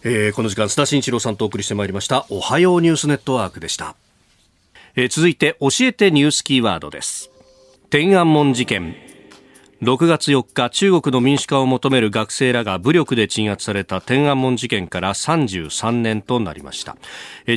[0.03, 3.95] えー、この時間、須田慎一郎さんとお送りしてまいりました、おはようニュースネットワークでした。
[4.95, 7.31] えー、続いて、教えてニュースキーワードです。
[7.89, 9.04] 天安門事件。
[9.81, 16.95] 6月4日中国の民主化を求める学生らが武力で鎮圧された天安門事件から33年となりました。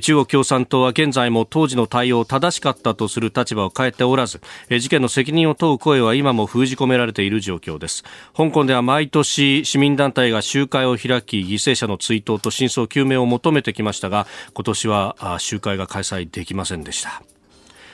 [0.02, 8.02] 中国共産党は現在も当時の対応を正しかったとする立場を変えておらず事件の責任を問う声は今も封じ込められている状況です。
[8.36, 17.22] 香港では毎年市民団体が集会を開き犠牲者の追悼と真相究明を求めてきましたが今年は集会が開催できませんでした。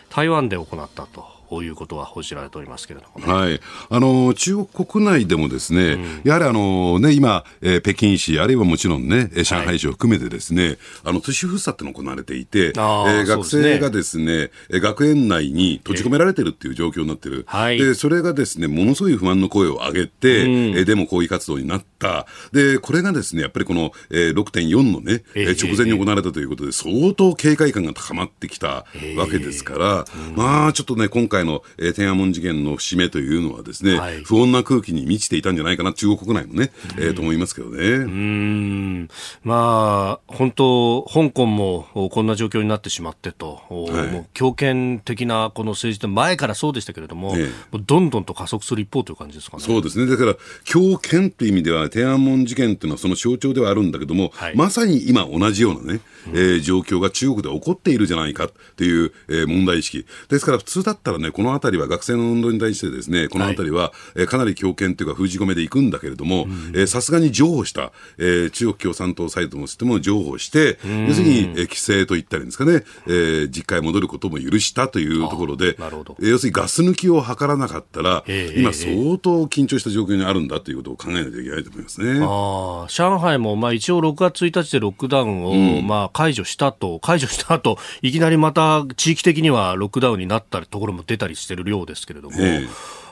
[0.08, 1.33] 台湾で行ったと。
[1.48, 28.84] こういうことは報じられておりますけれども、ね、はい、あの中国国内でもですね、うん、やはりあの、ね、今、えー、北京市、あるいはもちろんね、上海市を含めてですね、はい、あの都市封鎖ってのが行われていて、えー、学生がですね、ね学園内に閉じ込められてるっていう状況になってる、えー、でそれがですね、ものすごい不安の声を上げて、うん、えー、デモ抗議活動になった、でこれがですね、やっぱりこの、えー、6.4のね、えー、直前に行われたということで、相当警戒感が高まってきた
[29.16, 37.82] わけですから、まあちょっとね、今回の、えー、天安門事件の節目というのはですね、はい、不穏な空気に満ちていたんじゃないかな、中国国内もね、えー、と思いますけどね。
[37.82, 39.08] うん
[39.42, 49.62] まあ、本当、香港もこんな状況になってしまってと、はい、もう強権的なこの政治って前からそうでしたけれども、ええ、どんどんと加速する一方という感じですかね。
[49.62, 50.06] そうですね。
[50.06, 60.06] だから、強権という意味では、天安門事件というのはその象徴ではあるんだけども、はい、まさに今同じようなね、えー、状況が中国で起こっているじゃないかという、えー、問題意識。
[60.28, 66.46] ですから普通だったらね、このあたりは学生の運動に対してですね、このあたりは、はい、えー、かなり強権というか封じ込めでいくんだけれども、
[66.86, 78.24] さすがに譲歩した、えー、中国共産党サイドもしても譲歩して、要するに、えー、規制といったりですかね、えー、実家へ戻ることも許したというところで、えー、要するにガス抜きを図らなかったら、
[78.56, 82.20] 今相当緊張した状況にあるんだということを考えないといけないと思いますね。
[82.22, 92.36] あ上海も、まあ、一応6月1日でロックダウンを、うん、まあ、解除したと、解除した後、いきなりまた地域的にはロックダウンになったところも出たりしてるようですけれども、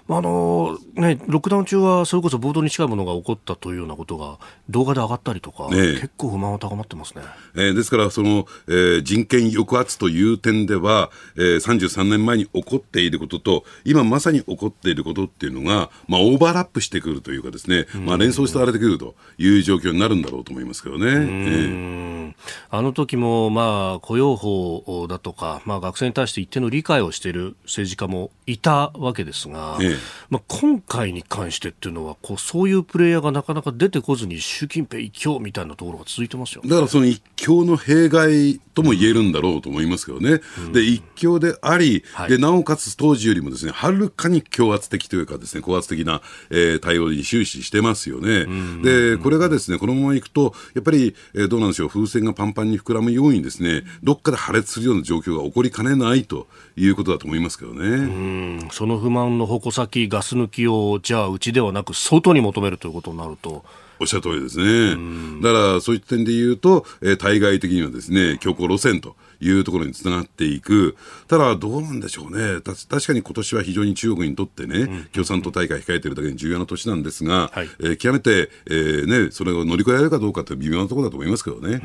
[0.09, 4.39] あのね、ロックダウン中はそれこそ暴動に近いものが起こったというようなことが
[4.69, 7.23] 動画で上がったりとか、ね、結構不満は高まってますね、
[7.55, 21.07] えー、ですからその、えー、人権抑圧という点では、えー、33年前に起こっていることと今まさに起こっていることっていうのが、まあ、オーバーラップしてくるというかですね、まあ、連想してされてくるという状況になるんだろうと思いますけどね。
[21.07, 22.35] えー、
[22.71, 29.99] あの時も、まあ、雇用法だとか、まあ、学生に対して一定の理解をしている政治家もいたわけですが、ええ、
[30.33, 58.63] まあ、今回に関してっていうのはこうそういうプレイヤーがなかなか出てこずに習近平一強みたいなところが続いてますよ、ね、だからその一強の弊害とも言えるんだろうと思いますけどね、うん、で一強であり、はい、でなおかつ当時よりもですねはるかに強圧的というかですね高圧的な、えー、対応に終始してますよね、うん、でこれがですねこのままいくとやっぱり、えー、どうなんでしょう風船がパンパンに膨らむようにですねどっかで破裂するような状況が起こりかねないということだと思いますけどね。
[58.71, 63.65] その不満の矛先、ガス抜きを、じゃあ、うちではなく、外に求めるということになると。
[63.99, 64.97] おっしゃる通りですね。
[65.43, 70.97] だから、そういった点で言うと、えー、対外的にはですね、強硬路線というところにつながっていく。
[71.27, 72.61] ただ、どうなんでしょうね。
[72.61, 81.81] た確かに今年は非常に中国にとってね、うん、共産党大会控えているだけに重要な年なんですが、はい、えー、極めて、えー、ね、それを乗り越えられるかどうかって微妙なところだと思いますけどね。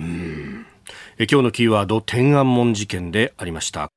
[1.17, 3.91] え今日のキーワード、天安門事件でありました。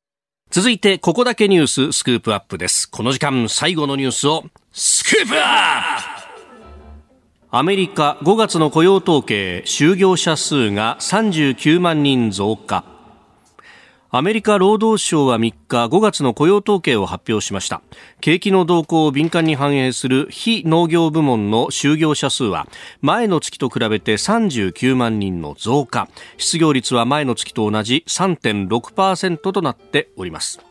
[0.50, 2.90] 続いて、ここだけニューススクープアップです。
[2.90, 4.42] この時間、最後のニュースを、
[4.72, 6.30] スクープアップ
[7.52, 12.82] アメリカ5月の雇用統計、就業者数が39万人増加。
[14.12, 17.80] アメリカ労働省は3日5月の雇用統計を発表しました。
[18.20, 22.66] 景気の動向を敏感に反映する非農業部門の就業者数は
[23.02, 26.08] 前の月と比べて39万人の増加。
[26.38, 30.69] 失業率は前の月と同じ3.6%となっております。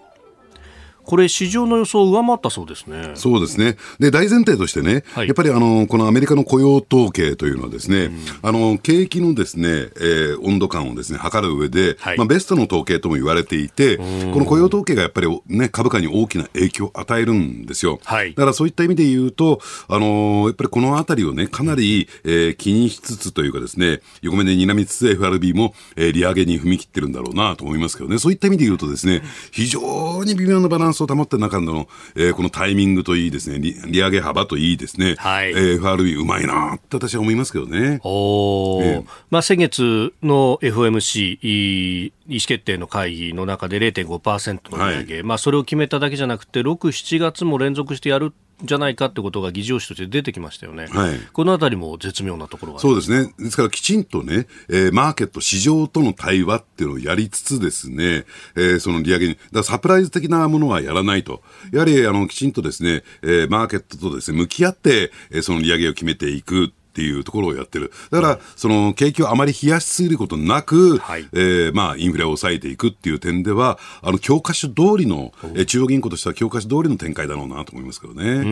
[1.03, 3.11] これ、市場の予想を上回ったそうですね。
[3.15, 3.77] そうですね。
[3.99, 17.99] で、大前提としてね、はい、やっぱりあの、このアメリカの雇用統計というのはですね、うん、あの、景気のですね、えー、温度感をですね、測る上で、はい、まあ、ベストの統計とも言われていて、この雇用統計がやっぱりね、株価に大きな影響を与えるんですよ。
[18.03, 33.59] はい、だからそういった意味で言うと、あのー、やっぱりこのあたりをね、かなり、えー、気にしつつというかですね、横目で睨みつつ FRB も、えー、利上げに踏み切ってるんだろうなと思いますけどね、そういった意味で言うとですね、非常に微妙なバランスを保った中の、えー、このタイミングといいですね。
[33.59, 37.99] 利、利上げ幅といいですね、はい、えー、FRB うまいなって私は思いますけどね。
[38.03, 48.33] おえー、まあ、先月の FOMC 意思決定の会議の中で0.5%の値上げ、はい、まあ、それを決めただけじゃなくて6、7月も連続してやる
[48.63, 61.41] じゃないかってことが議事要旨として出てきましたよね、はい、このあたりも絶妙なところそうですね、ですからきちんとね、えー、マーケット、市場との対話っていうのをやりつつですね、えー、その利上げに、だサプライズ的なものはやらないと、
[61.71, 66.73] やはりあのきちんとですね、えー、マーケットとですね向き合って、えー、その利上げを決めていく。
[66.89, 67.91] っていうところをやってる。
[68.09, 78.23] だから、その景気をあまり冷やしすぎることなく、はい、えー、まあ、インフレを抑えていくっていう点では、あの、教科書通りの、え中央銀行としては教科書通りの展開だろうなと思いますけどね。
[78.23, 78.45] う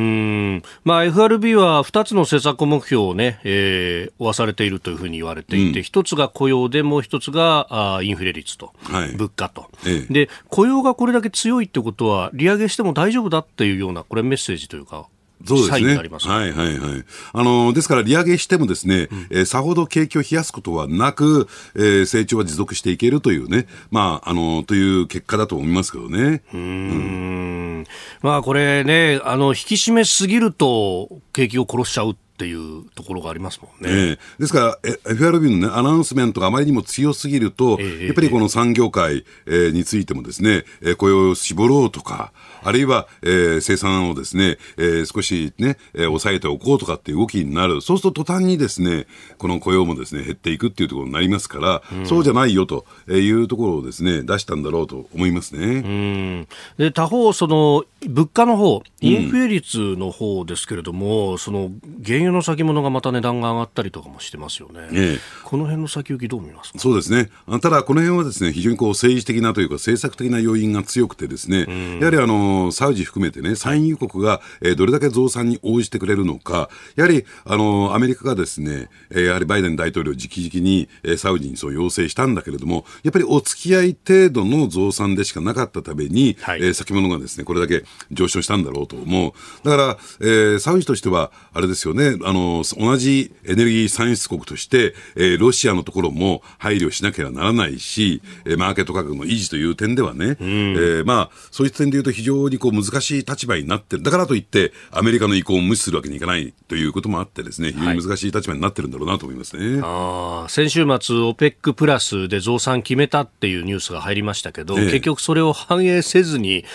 [0.57, 0.63] ん。
[0.85, 10.13] まあ、FRB は2つの政策目標をね、えー、負わされているというふうに言われていて、一、うん、つが雇用で、もう一つがあインフレ率と、はい、物価と、ええ。
[10.13, 15.07] で、雇用がこれだけ強いってことは、利上げしても大丈夫だっていうような、これメッセージというか、
[15.45, 15.95] そうですね。
[15.97, 17.05] はいはいはい。
[17.33, 26.41] あの、ですから利上げしてもですね、うん、えー、さほど景気を冷やすことはなく、えー、成長は持続していけるというね、まあ、あの、という結果だと思いますけどね。
[26.53, 27.87] うんうん
[28.21, 33.89] まあこれね、あの、引き締めすぎると景気を殺しちゃうっていうところがありますもんね。
[33.89, 42.31] えー、ですから、FRB の、ね、アナウンスメントがあまりにも強すぎると、えー、やっぱりこの産業界、えー、についてもですね、えー、雇用を絞ろうとか、
[42.63, 47.81] あるいは、えー、生産をですね、えー、少しね、えー、抑えておこうとかっていう動きになる。
[47.81, 55.65] そうすると途端にですね、この雇用もですね、減っていくっていうところになりますから、うん、そうじゃないよというところをですね、出したんだろうと思いますね。
[55.65, 56.47] うん
[56.77, 61.71] で他方、その物価の方、インフレ率の方ですけれども、うん、その
[62.05, 64.87] 原油の先物がまた値段が上がったりとかもしてますよね。
[64.91, 66.79] ええ、この辺の先行きどう見ますか？
[66.79, 67.29] そうですね。
[67.61, 89.33] ただ、この辺はですね、非常にこう政治的なというか政策的な要因が強くてですね、うん、やはりあの、サウジ含めてね、産油国が、えー、どれだけ増産に応じてくれるのか、やはり、あの、アメリカがですね、えー、やはりバイデン大統領直々に、えー、サウジにそう要請したんだけれども、やっぱりお付き合い程度の増産でしかなかったために、はい、えー、先物がですね、これだけ上昇したんだろうと思う。
[89.63, 104.03] だから、えー、サウジとしては、あれですよね、あの、同じエネルギー産出国として、えー、ロシアのところも配慮しなければならないし、えー、マーケット価格の維持という点ではね、うん、えー、まあ、そういった点で言うと非常常にこう難しい立場になってる。
[104.03, 109.81] だからといって、アメリカの意向を無視するわけにいかないということもあってですね、非常に難しい立場になってるんだろうなと思いますね。
[109.81, 116.65] はい、あ先週末、オペックプラスで増産決めたっていうニュースが入りましたけど、ええ、結局それを反映せずに、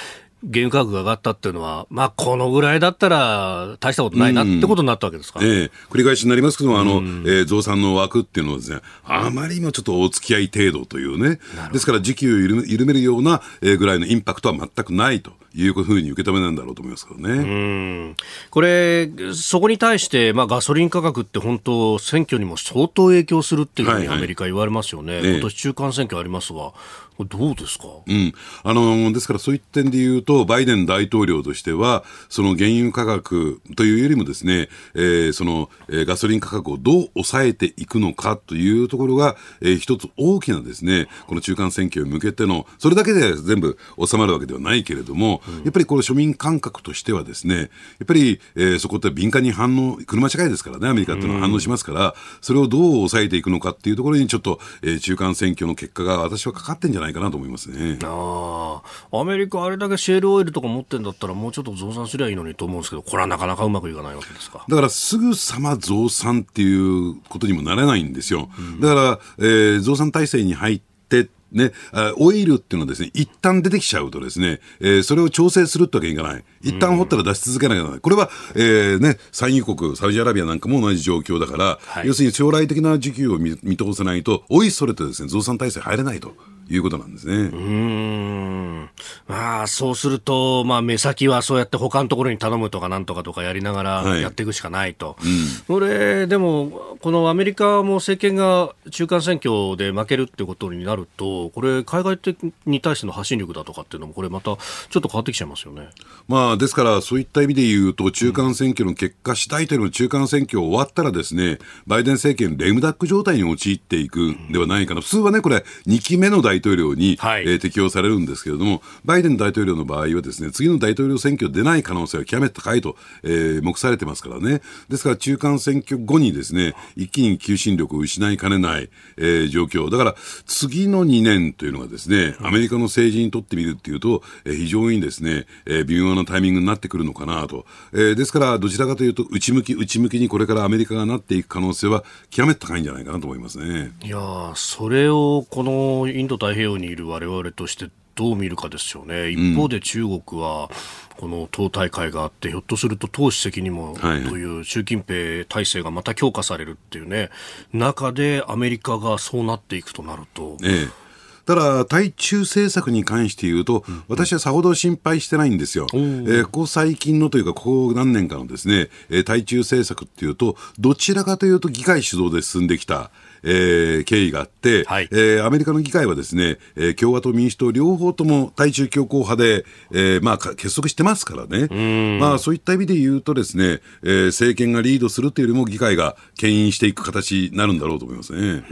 [0.43, 11.38] 原油価格が上がったっていうのは、まあ、このぐらいだったら大したことないなってことになったわけですか、うん、ええ、繰り返しになりますけども、あの、うん、えー、増産の枠っていうのはですね、あまりにもちょっとお付き合い程度というね、
[11.72, 15.32] ですから時給を緩め緩めるような、えー、ぐらいのインパクトは全くないと。
[15.55, 18.14] いうふうに受け止めなんだろうと思いますけどね。
[18.51, 25.16] これ、そこに対して、まあ、ガソリン価格って本当、選挙にも相当影響するっていうふうにアメリカ言われますよね。
[25.16, 26.72] はいはい、今年中間選挙ありますが、
[27.18, 28.32] どうですか、うん、
[28.62, 47.68] あのですからそういった点で言うと、バイデン大統領としては、その原油価格というよりもですね、えー、その、えー、ガソリン価格をどう抑えていくのかというところが、えー、一つ大きなですね、この中間選挙に向けての、それだけで全部収まるわけではないけれども、うん、やっぱりこの庶民感覚としてはですね、やっ
[48.06, 57.98] ぱり、えー、そこって敏感に反応、車社会ですからね、アメリカっていうのは反応しますから、うん、それをどう抑えていくのかっていうところにちょっと、えー、中間選挙の結果が私はかかってんじゃないかなと思いますね。
[58.03, 58.82] あ
[59.12, 64.64] アメリカ、あれだけシェールオイルとか持ってんだったら、もうちょっと増産すりゃいいのにと思うんですけど、これはなかなかうまくいかないわけですか？
[64.68, 68.48] だからすぐさま増産っていうことにもなれないんですよ。
[68.80, 71.72] だから、えー、増産体制に入って、ね、
[72.16, 76.44] オイルっていうのはですね、一旦出てきちゃうとですね、えー、それを調整するってわけにいかない。
[76.62, 78.00] 一旦掘ったら出し続けなきゃならない。
[78.00, 86.34] これは、えー、ね、産油国、サウジアラビアなんかも同じ状況だから、はい、要するに将来的な需給を見通せないと、おいそれとですね、増産体制入れないと。
[86.70, 87.34] いうことなんですね。
[87.34, 88.90] うん。
[89.28, 95.16] まあ、そうすると、まあ、目先はそうやって他のところに頼むとかなんとかとかやりながらやっていくしかないと。
[95.18, 105.88] はいうん、これ、でも、このアメリカも政権が中間選挙で負けるってことになると、これ、海外的に対しての発信力だとかっていうのも、これまたちょっと変わってきちゃいますよね。
[106.28, 115.00] まあ、ですから、そういった意味で言うと、中間選挙の結果次第というのは、中間選挙終わったらですね、バイデン政権、レムダック状態に陥っていくんではないかな。
[115.00, 124.62] 普通はね、これ、2期目の大統領に、はい、えー、適用されるんですけれども、バイデン大統領の場合はですね、次の大統領選挙出ない可能性は極めて高いと、えー、目されてますからね。
[124.88, 129.90] ですから中間選挙後にですね、一気に求心力を失いかねない、えー、状況。
[129.90, 130.14] だから
[130.46, 137.66] 次の2年というのがですね、アメリカの政治にとってみるっていうと、えー、非常にですね、えー、微妙なタイミングになってくるのかなと。
[137.92, 143.92] えー、ですからどちらかというと内向き内向きにこれからアメリカがなっていく可能性は極めて高いんじゃないかなと思いますね。
[144.05, 150.70] いやそれをこのインド太平洋にいる我々としてどう見るかですよね、一方で中国は、
[151.16, 157.30] この党大会があって、ひょっとすると党主席にもという習近平体制がまた強化されるっていうね、
[157.72, 160.59] 中でアメリカがそうなっていくとなると。
[160.64, 161.01] ええ
[161.47, 165.86] ただ、対中政策に関して言うと、私はさほど心配してないんですよ。
[165.93, 168.88] えー、ここ最近のというか、ここ何年かのですね、
[169.24, 173.11] 対中政策っていうと、どちらかというと議会主導で進んできた。
[173.45, 182.18] えー、経緯があって、はい、えー、アメリカの議会はですね、えー、共和党、民主党両方とも対中強硬派で、えー、まあ、結束してますからね。
[182.20, 188.62] まあ、そういった意味で言うとですね、えー、政権がリードするというよりも議会が牽引していく形になるんだろうと思いますね。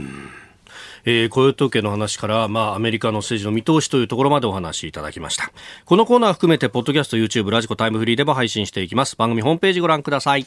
[1.05, 5.51] えー、雇用統計の話から、まあ、アメリカの政治の見通しというところまでお話いただきました。
[5.85, 9.15] このコーナー含めてポッドキャスト YouTube ラジコタイムフリーでも配信していきます。
[9.15, 10.45] 番組ホームページご覧ください。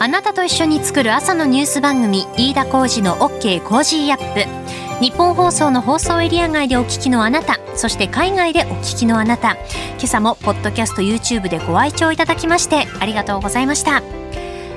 [0.00, 4.68] あなたと一緒に作る朝のニュース番組飯田浩司の OK コージーアップ。
[5.00, 9.52] ニッポン放送の放送エリア外でお聞きのあなたそして海外でお聞きのあなた。
[9.96, 14.02] 今朝もポッドキャスト YouTube でご愛聴いただきましてありがとうございました。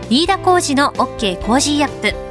[0.09, 2.30] 飯田浩司の OK コージーアップ。